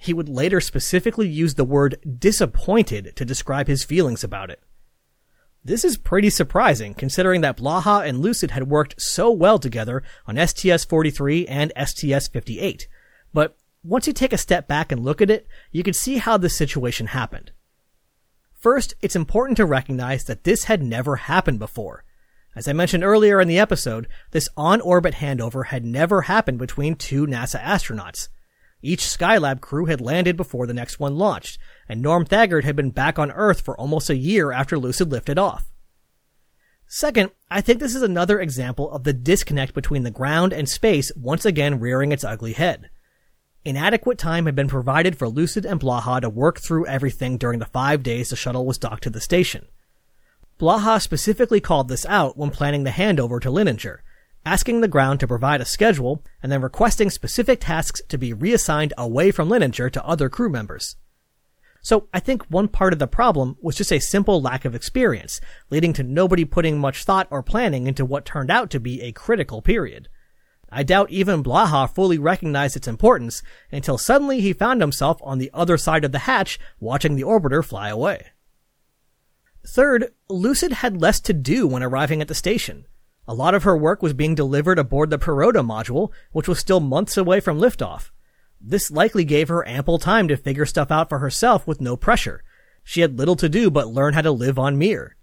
He 0.05 0.13
would 0.13 0.29
later 0.29 0.61
specifically 0.61 1.27
use 1.27 1.55
the 1.55 1.63
word 1.63 1.97
disappointed 2.19 3.15
to 3.15 3.25
describe 3.25 3.67
his 3.67 3.83
feelings 3.83 4.23
about 4.23 4.51
it. 4.51 4.61
This 5.63 5.83
is 5.83 5.97
pretty 5.97 6.29
surprising 6.29 6.93
considering 6.93 7.41
that 7.41 7.57
Blaha 7.57 8.07
and 8.07 8.19
Lucid 8.19 8.51
had 8.51 8.67
worked 8.67 9.01
so 9.01 9.31
well 9.31 9.57
together 9.57 10.03
on 10.27 10.35
STS-43 10.35 11.47
and 11.49 11.73
STS-58. 11.75 12.83
But 13.33 13.57
once 13.83 14.05
you 14.05 14.13
take 14.13 14.31
a 14.31 14.37
step 14.37 14.67
back 14.67 14.91
and 14.91 15.03
look 15.03 15.23
at 15.23 15.31
it, 15.31 15.47
you 15.71 15.81
can 15.81 15.95
see 15.95 16.17
how 16.17 16.37
this 16.37 16.55
situation 16.55 17.07
happened. 17.07 17.51
First, 18.53 18.93
it's 19.01 19.15
important 19.15 19.57
to 19.57 19.65
recognize 19.65 20.25
that 20.25 20.43
this 20.43 20.65
had 20.65 20.83
never 20.83 21.15
happened 21.15 21.57
before. 21.57 22.03
As 22.55 22.67
I 22.67 22.73
mentioned 22.73 23.03
earlier 23.03 23.41
in 23.41 23.47
the 23.47 23.57
episode, 23.57 24.07
this 24.29 24.49
on-orbit 24.55 25.15
handover 25.15 25.65
had 25.65 25.83
never 25.83 26.21
happened 26.21 26.59
between 26.59 26.93
two 26.93 27.25
NASA 27.25 27.59
astronauts. 27.59 28.27
Each 28.85 29.01
Skylab 29.01 29.61
crew 29.61 29.85
had 29.85 29.99
landed 29.99 30.37
before 30.37 30.67
the 30.67 30.73
next 30.73 30.99
one 30.99 31.17
launched, 31.17 31.57
and 31.89 32.03
Norm 32.03 32.23
Thagard 32.23 32.65
had 32.65 32.75
been 32.75 32.91
back 32.91 33.17
on 33.17 33.31
Earth 33.31 33.61
for 33.61 33.75
almost 33.79 34.11
a 34.11 34.15
year 34.15 34.51
after 34.51 34.77
Lucid 34.77 35.11
lifted 35.11 35.39
off. 35.39 35.71
Second, 36.87 37.31
I 37.49 37.61
think 37.61 37.79
this 37.79 37.95
is 37.95 38.03
another 38.03 38.39
example 38.39 38.91
of 38.91 39.03
the 39.03 39.11
disconnect 39.11 39.73
between 39.73 40.03
the 40.03 40.11
ground 40.11 40.53
and 40.53 40.69
space 40.69 41.11
once 41.15 41.45
again 41.45 41.79
rearing 41.79 42.11
its 42.11 42.23
ugly 42.23 42.53
head. 42.53 42.91
Inadequate 43.63 44.19
time 44.19 44.45
had 44.45 44.53
been 44.53 44.67
provided 44.67 45.17
for 45.17 45.27
Lucid 45.27 45.65
and 45.65 45.79
Blaha 45.79 46.21
to 46.21 46.29
work 46.29 46.59
through 46.59 46.85
everything 46.85 47.39
during 47.39 47.57
the 47.57 47.65
five 47.65 48.03
days 48.03 48.29
the 48.29 48.35
shuttle 48.35 48.67
was 48.67 48.77
docked 48.77 49.01
to 49.01 49.09
the 49.09 49.19
station. 49.19 49.65
Blaha 50.59 51.01
specifically 51.01 51.59
called 51.59 51.87
this 51.87 52.05
out 52.05 52.37
when 52.37 52.51
planning 52.51 52.83
the 52.83 52.91
handover 52.91 53.41
to 53.41 53.49
Linenger, 53.49 54.01
asking 54.45 54.81
the 54.81 54.87
ground 54.87 55.19
to 55.19 55.27
provide 55.27 55.59
a 55.59 55.65
schedule 55.65 56.23
and 56.41 56.51
then 56.51 56.61
requesting 56.61 57.09
specific 57.09 57.59
tasks 57.61 58.01
to 58.07 58.17
be 58.17 58.31
reassigned 58.31 58.93
away 58.97 59.31
from 59.31 59.49
Linenger 59.49 59.91
to 59.91 60.05
other 60.05 60.29
crew 60.29 60.49
members. 60.49 60.95
So 61.81 62.07
I 62.13 62.19
think 62.19 62.43
one 62.45 62.67
part 62.67 62.93
of 62.93 62.99
the 62.99 63.07
problem 63.07 63.57
was 63.61 63.75
just 63.75 63.91
a 63.91 63.99
simple 63.99 64.41
lack 64.41 64.65
of 64.65 64.73
experience, 64.73 65.39
leading 65.69 65.93
to 65.93 66.03
nobody 66.03 66.43
putting 66.43 66.79
much 66.79 67.03
thought 67.03 67.27
or 67.29 67.43
planning 67.43 67.85
into 67.85 68.05
what 68.05 68.25
turned 68.25 68.49
out 68.49 68.69
to 68.71 68.79
be 68.79 69.01
a 69.01 69.11
critical 69.11 69.61
period. 69.61 70.09
I 70.71 70.83
doubt 70.83 71.11
even 71.11 71.43
Blaha 71.43 71.87
fully 71.93 72.17
recognized 72.17 72.75
its 72.75 72.87
importance 72.87 73.43
until 73.71 73.97
suddenly 73.97 74.41
he 74.41 74.51
found 74.51 74.81
himself 74.81 75.19
on 75.23 75.37
the 75.37 75.51
other 75.53 75.77
side 75.77 76.03
of 76.03 76.11
the 76.11 76.19
hatch 76.19 76.59
watching 76.79 77.15
the 77.15 77.23
orbiter 77.23 77.63
fly 77.63 77.89
away. 77.89 78.27
Third, 79.67 80.11
Lucid 80.27 80.73
had 80.73 81.01
less 81.01 81.19
to 81.21 81.33
do 81.33 81.67
when 81.67 81.83
arriving 81.83 82.21
at 82.21 82.27
the 82.27 82.35
station. 82.35 82.85
A 83.27 83.33
lot 83.33 83.55
of 83.55 83.63
her 83.63 83.75
work 83.75 84.01
was 84.01 84.13
being 84.13 84.35
delivered 84.35 84.77
aboard 84.77 85.09
the 85.09 85.17
Priroda 85.17 85.65
module, 85.65 86.11
which 86.31 86.47
was 86.47 86.59
still 86.59 86.79
months 86.79 87.17
away 87.17 87.39
from 87.39 87.59
liftoff. 87.59 88.11
This 88.61 88.91
likely 88.91 89.25
gave 89.25 89.47
her 89.47 89.67
ample 89.67 89.99
time 89.99 90.27
to 90.27 90.37
figure 90.37 90.65
stuff 90.65 90.91
out 90.91 91.09
for 91.09 91.19
herself 91.19 91.65
with 91.67 91.81
no 91.81 91.97
pressure. 91.97 92.43
She 92.83 93.01
had 93.01 93.17
little 93.17 93.35
to 93.37 93.49
do 93.49 93.71
but 93.71 93.87
learn 93.87 94.13
how 94.13 94.21
to 94.21 94.31
live 94.31 94.59
on 94.59 94.77
Mir. 94.77 95.15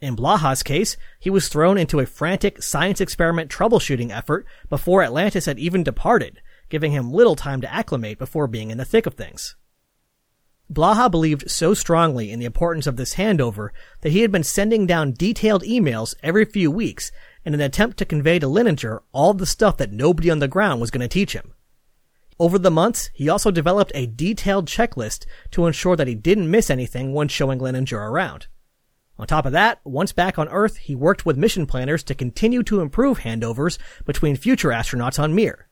In 0.00 0.14
Blaha's 0.14 0.62
case, 0.62 0.98
he 1.18 1.30
was 1.30 1.48
thrown 1.48 1.78
into 1.78 2.00
a 2.00 2.06
frantic 2.06 2.62
science 2.62 3.00
experiment 3.00 3.50
troubleshooting 3.50 4.10
effort 4.10 4.46
before 4.68 5.02
Atlantis 5.02 5.46
had 5.46 5.58
even 5.58 5.82
departed, 5.82 6.42
giving 6.68 6.92
him 6.92 7.10
little 7.10 7.36
time 7.36 7.62
to 7.62 7.72
acclimate 7.72 8.18
before 8.18 8.46
being 8.46 8.70
in 8.70 8.76
the 8.76 8.84
thick 8.84 9.06
of 9.06 9.14
things. 9.14 9.56
Blaha 10.70 11.10
believed 11.10 11.50
so 11.50 11.74
strongly 11.74 12.30
in 12.30 12.40
the 12.40 12.44
importance 12.44 12.86
of 12.86 12.96
this 12.96 13.14
handover 13.14 13.70
that 14.00 14.10
he 14.10 14.22
had 14.22 14.32
been 14.32 14.42
sending 14.42 14.84
down 14.84 15.12
detailed 15.12 15.62
emails 15.62 16.14
every 16.22 16.44
few 16.44 16.70
weeks 16.70 17.12
in 17.46 17.54
an 17.54 17.60
attempt 17.60 17.96
to 17.96 18.04
convey 18.04 18.40
to 18.40 18.46
Linenger 18.46 19.00
all 19.12 19.32
the 19.32 19.46
stuff 19.46 19.76
that 19.76 19.92
nobody 19.92 20.30
on 20.30 20.40
the 20.40 20.48
ground 20.48 20.80
was 20.80 20.90
going 20.90 21.00
to 21.00 21.08
teach 21.08 21.32
him. 21.32 21.54
Over 22.40 22.58
the 22.58 22.72
months, 22.72 23.08
he 23.14 23.28
also 23.28 23.52
developed 23.52 23.92
a 23.94 24.06
detailed 24.06 24.66
checklist 24.66 25.24
to 25.52 25.66
ensure 25.66 25.94
that 25.94 26.08
he 26.08 26.16
didn't 26.16 26.50
miss 26.50 26.68
anything 26.68 27.14
when 27.14 27.28
showing 27.28 27.60
Linenger 27.60 27.98
around. 27.98 28.48
On 29.16 29.26
top 29.26 29.46
of 29.46 29.52
that, 29.52 29.80
once 29.84 30.12
back 30.12 30.38
on 30.38 30.48
Earth, 30.48 30.76
he 30.76 30.94
worked 30.94 31.24
with 31.24 31.38
mission 31.38 31.66
planners 31.66 32.02
to 32.02 32.14
continue 32.14 32.62
to 32.64 32.80
improve 32.80 33.20
handovers 33.20 33.78
between 34.04 34.36
future 34.36 34.68
astronauts 34.68 35.18
on 35.18 35.34
Mir. 35.34 35.68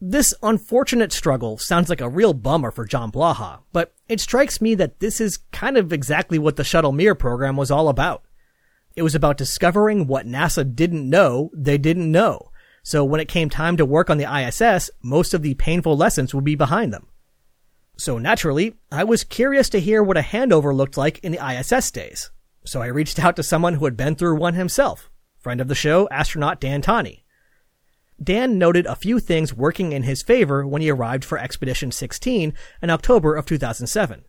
This 0.00 0.34
unfortunate 0.42 1.12
struggle 1.12 1.56
sounds 1.56 1.88
like 1.88 2.02
a 2.02 2.08
real 2.08 2.34
bummer 2.34 2.70
for 2.70 2.84
John 2.84 3.10
Blaha, 3.10 3.60
but 3.72 3.94
it 4.06 4.20
strikes 4.20 4.60
me 4.60 4.74
that 4.74 5.00
this 5.00 5.18
is 5.18 5.38
kind 5.50 5.78
of 5.78 5.94
exactly 5.94 6.38
what 6.38 6.56
the 6.56 6.64
Shuttle 6.64 6.92
Mir 6.92 7.14
program 7.14 7.56
was 7.56 7.70
all 7.70 7.88
about. 7.88 8.25
It 8.96 9.02
was 9.02 9.14
about 9.14 9.36
discovering 9.36 10.06
what 10.06 10.26
NASA 10.26 10.74
didn't 10.74 11.08
know 11.08 11.50
they 11.54 11.76
didn't 11.76 12.10
know, 12.10 12.50
so 12.82 13.04
when 13.04 13.20
it 13.20 13.28
came 13.28 13.50
time 13.50 13.76
to 13.76 13.84
work 13.84 14.08
on 14.08 14.16
the 14.16 14.24
ISS, 14.24 14.90
most 15.02 15.34
of 15.34 15.42
the 15.42 15.54
painful 15.54 15.96
lessons 15.96 16.34
would 16.34 16.44
be 16.44 16.54
behind 16.54 16.94
them. 16.94 17.06
So 17.98 18.16
naturally, 18.16 18.74
I 18.90 19.04
was 19.04 19.22
curious 19.24 19.68
to 19.70 19.80
hear 19.80 20.02
what 20.02 20.16
a 20.16 20.22
handover 20.22 20.74
looked 20.74 20.96
like 20.96 21.18
in 21.18 21.32
the 21.32 21.46
ISS 21.46 21.90
days. 21.90 22.30
So 22.64 22.80
I 22.80 22.86
reached 22.86 23.18
out 23.18 23.36
to 23.36 23.42
someone 23.42 23.74
who 23.74 23.84
had 23.84 23.96
been 23.96 24.16
through 24.16 24.36
one 24.36 24.54
himself, 24.54 25.10
friend 25.38 25.60
of 25.60 25.68
the 25.68 25.74
show, 25.74 26.08
astronaut 26.10 26.60
Dan 26.60 26.80
Tani. 26.80 27.24
Dan 28.22 28.56
noted 28.56 28.86
a 28.86 28.96
few 28.96 29.20
things 29.20 29.52
working 29.52 29.92
in 29.92 30.04
his 30.04 30.22
favor 30.22 30.66
when 30.66 30.80
he 30.80 30.90
arrived 30.90 31.24
for 31.24 31.38
Expedition 31.38 31.92
16 31.92 32.54
in 32.82 32.90
October 32.90 33.34
of 33.34 33.44
2007. 33.44 34.24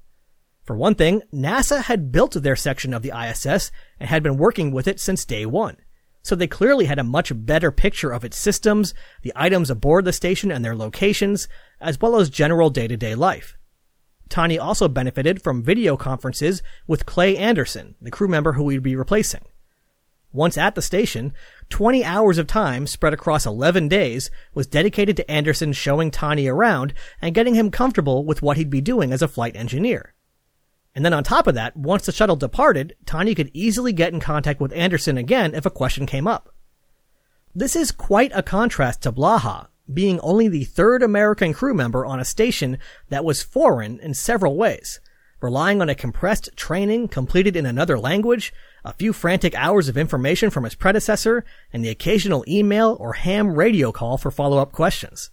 For 0.67 0.75
one 0.75 0.93
thing, 0.93 1.23
NASA 1.33 1.81
had 1.81 2.11
built 2.11 2.33
their 2.33 2.55
section 2.55 2.93
of 2.93 3.01
the 3.01 3.11
ISS 3.17 3.71
and 3.99 4.09
had 4.09 4.21
been 4.21 4.37
working 4.37 4.71
with 4.71 4.87
it 4.87 4.99
since 4.99 5.25
day 5.25 5.47
one 5.47 5.77
so 6.27 6.35
they 6.35 6.45
clearly 6.45 6.85
had 6.85 6.99
a 6.99 7.05
much 7.05 7.31
better 7.33 7.71
picture 7.71 8.11
of 8.11 8.25
its 8.25 8.35
systems, 8.35 8.93
the 9.21 9.31
items 9.33 9.69
aboard 9.69 10.03
the 10.03 10.11
station 10.11 10.51
and 10.51 10.63
their 10.63 10.75
locations, 10.75 11.47
as 11.79 12.01
well 12.01 12.17
as 12.17 12.29
general 12.29 12.69
day-to-day 12.69 13.15
life. 13.15 13.57
Tani 14.27 14.59
also 14.59 14.89
benefited 14.89 15.41
from 15.41 15.63
video 15.63 15.95
conferences 15.95 16.61
with 16.85 17.05
Clay 17.05 17.37
Anderson, 17.37 17.95
the 18.01 18.11
crew 18.11 18.27
member 18.27 18.53
who 18.53 18.67
he'd 18.67 18.83
be 18.83 18.97
replacing. 18.97 19.45
Once 20.33 20.57
at 20.57 20.75
the 20.75 20.81
station, 20.81 21.31
20 21.69 22.03
hours 22.03 22.37
of 22.37 22.45
time 22.45 22.85
spread 22.85 23.13
across 23.13 23.45
11 23.45 23.87
days 23.87 24.29
was 24.53 24.67
dedicated 24.67 25.15
to 25.15 25.31
Anderson 25.31 25.71
showing 25.71 26.11
Tani 26.11 26.47
around 26.47 26.93
and 27.21 27.33
getting 27.33 27.55
him 27.55 27.71
comfortable 27.71 28.25
with 28.25 28.41
what 28.41 28.57
he'd 28.57 28.69
be 28.69 28.81
doing 28.81 29.13
as 29.13 29.21
a 29.21 29.29
flight 29.29 29.55
engineer. 29.55 30.13
And 30.97 31.05
then 31.05 31.13
on 31.13 31.23
top 31.23 31.45
of 31.45 31.53
that, 31.53 31.77
once 31.77 32.07
the 32.07 32.11
shuttle 32.11 32.35
departed, 32.35 32.95
Tani 33.05 33.35
could 33.35 33.51
easily 33.53 33.93
get 33.93 34.13
in 34.13 34.19
contact 34.19 34.59
with 34.59 34.73
Anderson 34.73 35.15
again 35.15 35.53
if 35.53 35.63
a 35.63 35.69
question 35.69 36.07
came 36.07 36.27
up. 36.27 36.55
This 37.53 37.75
is 37.75 37.91
quite 37.91 38.31
a 38.33 38.41
contrast 38.41 39.03
to 39.03 39.11
Blaha, 39.11 39.67
being 39.93 40.19
only 40.21 40.47
the 40.47 40.63
third 40.63 41.03
American 41.03 41.53
crew 41.53 41.75
member 41.75 42.03
on 42.03 42.19
a 42.19 42.25
station 42.25 42.79
that 43.09 43.23
was 43.23 43.43
foreign 43.43 43.99
in 43.99 44.15
several 44.15 44.57
ways, 44.57 44.99
relying 45.39 45.83
on 45.83 45.89
a 45.89 45.93
compressed 45.93 46.49
training 46.55 47.09
completed 47.09 47.55
in 47.55 47.67
another 47.67 47.99
language, 47.99 48.51
a 48.83 48.91
few 48.91 49.13
frantic 49.13 49.53
hours 49.53 49.87
of 49.87 49.97
information 49.97 50.49
from 50.49 50.63
his 50.63 50.73
predecessor, 50.73 51.45
and 51.71 51.85
the 51.85 51.89
occasional 51.89 52.43
email 52.47 52.97
or 52.99 53.13
ham 53.13 53.53
radio 53.53 53.91
call 53.91 54.17
for 54.17 54.31
follow-up 54.31 54.71
questions. 54.71 55.29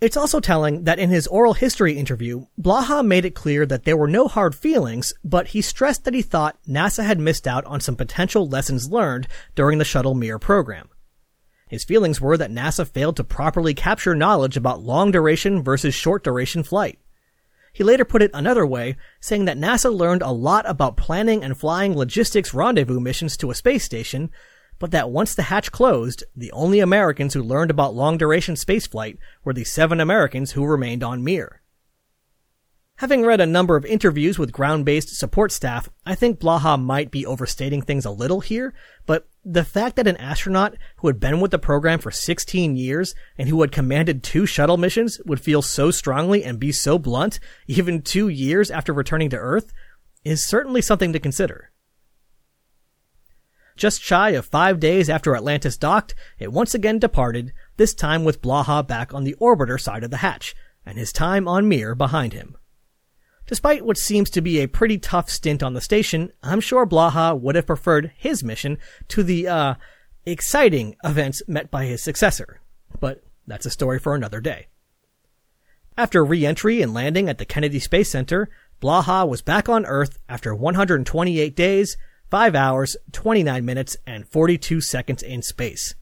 It's 0.00 0.16
also 0.16 0.40
telling 0.40 0.84
that 0.84 0.98
in 0.98 1.10
his 1.10 1.26
oral 1.26 1.52
history 1.52 1.98
interview, 1.98 2.46
Blaha 2.58 3.04
made 3.04 3.26
it 3.26 3.34
clear 3.34 3.66
that 3.66 3.84
there 3.84 3.98
were 3.98 4.08
no 4.08 4.28
hard 4.28 4.54
feelings, 4.54 5.12
but 5.22 5.48
he 5.48 5.60
stressed 5.60 6.04
that 6.04 6.14
he 6.14 6.22
thought 6.22 6.58
NASA 6.66 7.04
had 7.04 7.20
missed 7.20 7.46
out 7.46 7.66
on 7.66 7.80
some 7.80 7.96
potential 7.96 8.48
lessons 8.48 8.90
learned 8.90 9.28
during 9.54 9.76
the 9.76 9.84
Shuttle 9.84 10.14
Mir 10.14 10.38
program. 10.38 10.88
His 11.68 11.84
feelings 11.84 12.18
were 12.18 12.38
that 12.38 12.50
NASA 12.50 12.88
failed 12.88 13.16
to 13.16 13.24
properly 13.24 13.74
capture 13.74 14.14
knowledge 14.14 14.56
about 14.56 14.82
long 14.82 15.10
duration 15.10 15.62
versus 15.62 15.94
short 15.94 16.24
duration 16.24 16.62
flight. 16.62 16.98
He 17.72 17.84
later 17.84 18.06
put 18.06 18.22
it 18.22 18.30
another 18.32 18.66
way, 18.66 18.96
saying 19.20 19.44
that 19.44 19.58
NASA 19.58 19.94
learned 19.94 20.22
a 20.22 20.32
lot 20.32 20.68
about 20.68 20.96
planning 20.96 21.44
and 21.44 21.56
flying 21.56 21.94
logistics 21.94 22.54
rendezvous 22.54 23.00
missions 23.00 23.36
to 23.36 23.50
a 23.50 23.54
space 23.54 23.84
station, 23.84 24.30
but 24.80 24.90
that 24.90 25.10
once 25.10 25.36
the 25.36 25.42
hatch 25.42 25.70
closed, 25.70 26.24
the 26.34 26.50
only 26.50 26.80
Americans 26.80 27.34
who 27.34 27.42
learned 27.42 27.70
about 27.70 27.94
long 27.94 28.18
duration 28.18 28.56
spaceflight 28.56 29.18
were 29.44 29.52
the 29.52 29.62
seven 29.62 30.00
Americans 30.00 30.52
who 30.52 30.64
remained 30.64 31.04
on 31.04 31.22
Mir. 31.22 31.60
Having 32.96 33.24
read 33.24 33.40
a 33.40 33.46
number 33.46 33.76
of 33.76 33.86
interviews 33.86 34.38
with 34.38 34.52
ground-based 34.52 35.16
support 35.16 35.52
staff, 35.52 35.88
I 36.04 36.14
think 36.14 36.38
Blaha 36.38 36.78
might 36.78 37.10
be 37.10 37.24
overstating 37.24 37.80
things 37.80 38.04
a 38.04 38.10
little 38.10 38.40
here, 38.40 38.74
but 39.06 39.26
the 39.42 39.64
fact 39.64 39.96
that 39.96 40.06
an 40.06 40.18
astronaut 40.18 40.76
who 40.96 41.06
had 41.06 41.18
been 41.18 41.40
with 41.40 41.50
the 41.50 41.58
program 41.58 41.98
for 41.98 42.10
16 42.10 42.76
years 42.76 43.14
and 43.38 43.48
who 43.48 43.60
had 43.62 43.72
commanded 43.72 44.22
two 44.22 44.44
shuttle 44.44 44.76
missions 44.76 45.18
would 45.24 45.40
feel 45.40 45.62
so 45.62 45.90
strongly 45.90 46.44
and 46.44 46.60
be 46.60 46.72
so 46.72 46.98
blunt, 46.98 47.40
even 47.66 48.02
two 48.02 48.28
years 48.28 48.70
after 48.70 48.92
returning 48.92 49.30
to 49.30 49.36
Earth, 49.36 49.72
is 50.24 50.44
certainly 50.44 50.82
something 50.82 51.14
to 51.14 51.18
consider. 51.18 51.69
Just 53.80 54.02
shy 54.02 54.32
of 54.32 54.44
five 54.44 54.78
days 54.78 55.08
after 55.08 55.34
Atlantis 55.34 55.78
docked, 55.78 56.14
it 56.38 56.52
once 56.52 56.74
again 56.74 56.98
departed, 56.98 57.54
this 57.78 57.94
time 57.94 58.24
with 58.24 58.42
Blaha 58.42 58.86
back 58.86 59.14
on 59.14 59.24
the 59.24 59.34
orbiter 59.40 59.80
side 59.80 60.04
of 60.04 60.10
the 60.10 60.18
hatch, 60.18 60.54
and 60.84 60.98
his 60.98 61.14
time 61.14 61.48
on 61.48 61.66
Mir 61.66 61.94
behind 61.94 62.34
him. 62.34 62.58
Despite 63.46 63.86
what 63.86 63.96
seems 63.96 64.28
to 64.30 64.42
be 64.42 64.60
a 64.60 64.68
pretty 64.68 64.98
tough 64.98 65.30
stint 65.30 65.62
on 65.62 65.72
the 65.72 65.80
station, 65.80 66.30
I'm 66.42 66.60
sure 66.60 66.86
Blaha 66.86 67.40
would 67.40 67.54
have 67.54 67.66
preferred 67.66 68.12
his 68.18 68.44
mission 68.44 68.76
to 69.08 69.22
the, 69.22 69.48
uh, 69.48 69.74
exciting 70.26 70.94
events 71.02 71.42
met 71.48 71.70
by 71.70 71.86
his 71.86 72.02
successor. 72.02 72.60
But 73.00 73.24
that's 73.46 73.64
a 73.64 73.70
story 73.70 73.98
for 73.98 74.14
another 74.14 74.42
day. 74.42 74.66
After 75.96 76.22
re-entry 76.22 76.82
and 76.82 76.92
landing 76.92 77.30
at 77.30 77.38
the 77.38 77.46
Kennedy 77.46 77.78
Space 77.78 78.10
Center, 78.10 78.50
Blaha 78.82 79.26
was 79.26 79.40
back 79.40 79.70
on 79.70 79.86
Earth 79.86 80.18
after 80.28 80.54
128 80.54 81.56
days, 81.56 81.96
5 82.30 82.54
hours, 82.54 82.96
29 83.12 83.64
minutes, 83.64 83.96
and 84.06 84.28
42 84.28 84.80
seconds 84.80 85.22
in 85.22 85.42
space. 85.42 85.94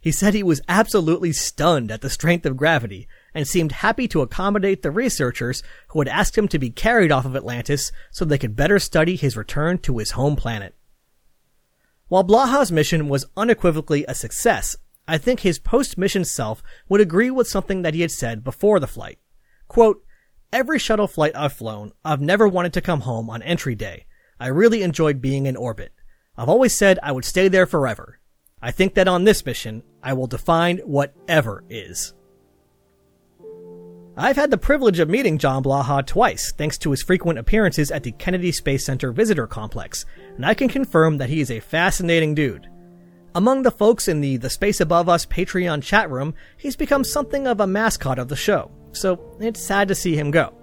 He 0.00 0.10
said 0.10 0.32
he 0.32 0.42
was 0.42 0.62
absolutely 0.66 1.32
stunned 1.32 1.90
at 1.90 2.00
the 2.00 2.08
strength 2.08 2.46
of 2.46 2.56
gravity 2.56 3.06
and 3.34 3.46
seemed 3.46 3.72
happy 3.72 4.08
to 4.08 4.22
accommodate 4.22 4.82
the 4.82 4.90
researchers 4.90 5.62
who 5.88 6.00
had 6.00 6.08
asked 6.08 6.38
him 6.38 6.48
to 6.48 6.58
be 6.58 6.70
carried 6.70 7.12
off 7.12 7.26
of 7.26 7.36
Atlantis 7.36 7.92
so 8.10 8.24
they 8.24 8.38
could 8.38 8.56
better 8.56 8.78
study 8.78 9.16
his 9.16 9.36
return 9.36 9.76
to 9.78 9.98
his 9.98 10.12
home 10.12 10.36
planet. 10.36 10.74
While 12.08 12.24
Blaha's 12.24 12.72
mission 12.72 13.08
was 13.08 13.26
unequivocally 13.36 14.06
a 14.08 14.14
success, 14.14 14.76
I 15.06 15.18
think 15.18 15.40
his 15.40 15.58
post-mission 15.58 16.24
self 16.24 16.62
would 16.88 17.00
agree 17.00 17.30
with 17.30 17.46
something 17.46 17.82
that 17.82 17.94
he 17.94 18.00
had 18.00 18.10
said 18.10 18.42
before 18.42 18.80
the 18.80 18.86
flight. 18.86 19.18
Quote, 19.68 20.02
Every 20.52 20.78
shuttle 20.78 21.06
flight 21.06 21.36
I've 21.36 21.52
flown, 21.52 21.92
I've 22.04 22.20
never 22.20 22.48
wanted 22.48 22.72
to 22.72 22.80
come 22.80 23.02
home 23.02 23.28
on 23.28 23.42
entry 23.42 23.74
day. 23.74 24.06
I 24.40 24.46
really 24.48 24.82
enjoyed 24.82 25.20
being 25.20 25.44
in 25.46 25.56
orbit. 25.56 25.92
I've 26.36 26.48
always 26.48 26.76
said 26.76 26.98
I 27.02 27.12
would 27.12 27.26
stay 27.26 27.48
there 27.48 27.66
forever. 27.66 28.18
I 28.62 28.70
think 28.70 28.94
that 28.94 29.06
on 29.06 29.24
this 29.24 29.44
mission, 29.44 29.82
I 30.02 30.14
will 30.14 30.26
define 30.26 30.78
whatever 30.78 31.62
is. 31.68 32.14
I've 34.16 34.36
had 34.36 34.50
the 34.50 34.58
privilege 34.58 34.98
of 34.98 35.08
meeting 35.08 35.38
John 35.38 35.62
Blaha 35.62 36.04
twice, 36.04 36.52
thanks 36.52 36.76
to 36.78 36.90
his 36.90 37.02
frequent 37.02 37.38
appearances 37.38 37.90
at 37.90 38.02
the 38.02 38.12
Kennedy 38.12 38.52
Space 38.52 38.84
Center 38.84 39.12
Visitor 39.12 39.46
Complex, 39.46 40.04
and 40.36 40.44
I 40.44 40.54
can 40.54 40.68
confirm 40.68 41.18
that 41.18 41.30
he 41.30 41.40
is 41.40 41.50
a 41.50 41.60
fascinating 41.60 42.34
dude. 42.34 42.66
Among 43.34 43.62
the 43.62 43.70
folks 43.70 44.08
in 44.08 44.20
the 44.20 44.36
The 44.38 44.50
Space 44.50 44.80
Above 44.80 45.08
Us 45.08 45.24
Patreon 45.24 45.82
chat 45.82 46.10
room, 46.10 46.34
he's 46.56 46.76
become 46.76 47.04
something 47.04 47.46
of 47.46 47.60
a 47.60 47.66
mascot 47.66 48.18
of 48.18 48.28
the 48.28 48.36
show, 48.36 48.70
so 48.92 49.36
it's 49.40 49.60
sad 49.60 49.88
to 49.88 49.94
see 49.94 50.16
him 50.16 50.30
go. 50.30 50.59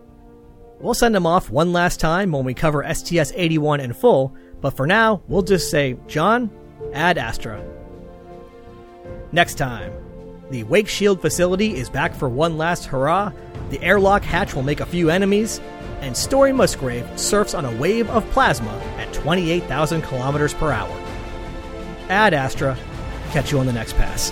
We'll 0.80 0.94
send 0.94 1.16
him 1.16 1.26
off 1.26 1.50
one 1.50 1.74
last 1.74 2.00
time 2.00 2.32
when 2.32 2.46
we 2.46 2.54
cover 2.54 2.86
STS 2.94 3.32
81 3.36 3.80
in 3.80 3.94
full, 3.94 4.36
but 4.62 4.78
for 4.78 4.86
now, 4.86 5.24
we'll 5.28 5.42
just 5.42 5.72
say, 5.72 5.98
John, 6.08 6.52
ad 6.94 7.18
astra. 7.18 7.64
Next 9.32 9.56
time, 9.56 9.92
the 10.52 10.64
Wake 10.64 10.88
Shield 10.88 11.20
facility 11.20 11.76
is 11.76 11.90
back 11.90 12.14
for 12.14 12.30
one 12.30 12.58
last 12.58 12.86
hurrah, 12.86 13.32
the 13.70 13.82
airlock 13.82 14.24
hatch 14.24 14.54
will 14.54 14.64
make 14.64 14.80
a 14.80 14.86
few 14.86 15.10
enemies, 15.10 15.60
and 16.02 16.16
Story 16.16 16.54
Musgrave 16.54 17.08
surfs 17.20 17.56
on 17.56 17.66
a 17.66 17.76
wave 17.78 18.10
of 18.12 18.30
plasma 18.30 18.72
at 18.98 19.12
28,000 19.14 20.04
kilometers 20.04 20.54
per 20.54 20.72
hour. 20.72 20.96
Ad 22.08 22.36
Astra, 22.36 22.78
catch 23.32 23.52
you 23.52 23.60
on 23.60 23.66
the 23.66 23.74
next 23.74 23.94
pass. 23.94 24.32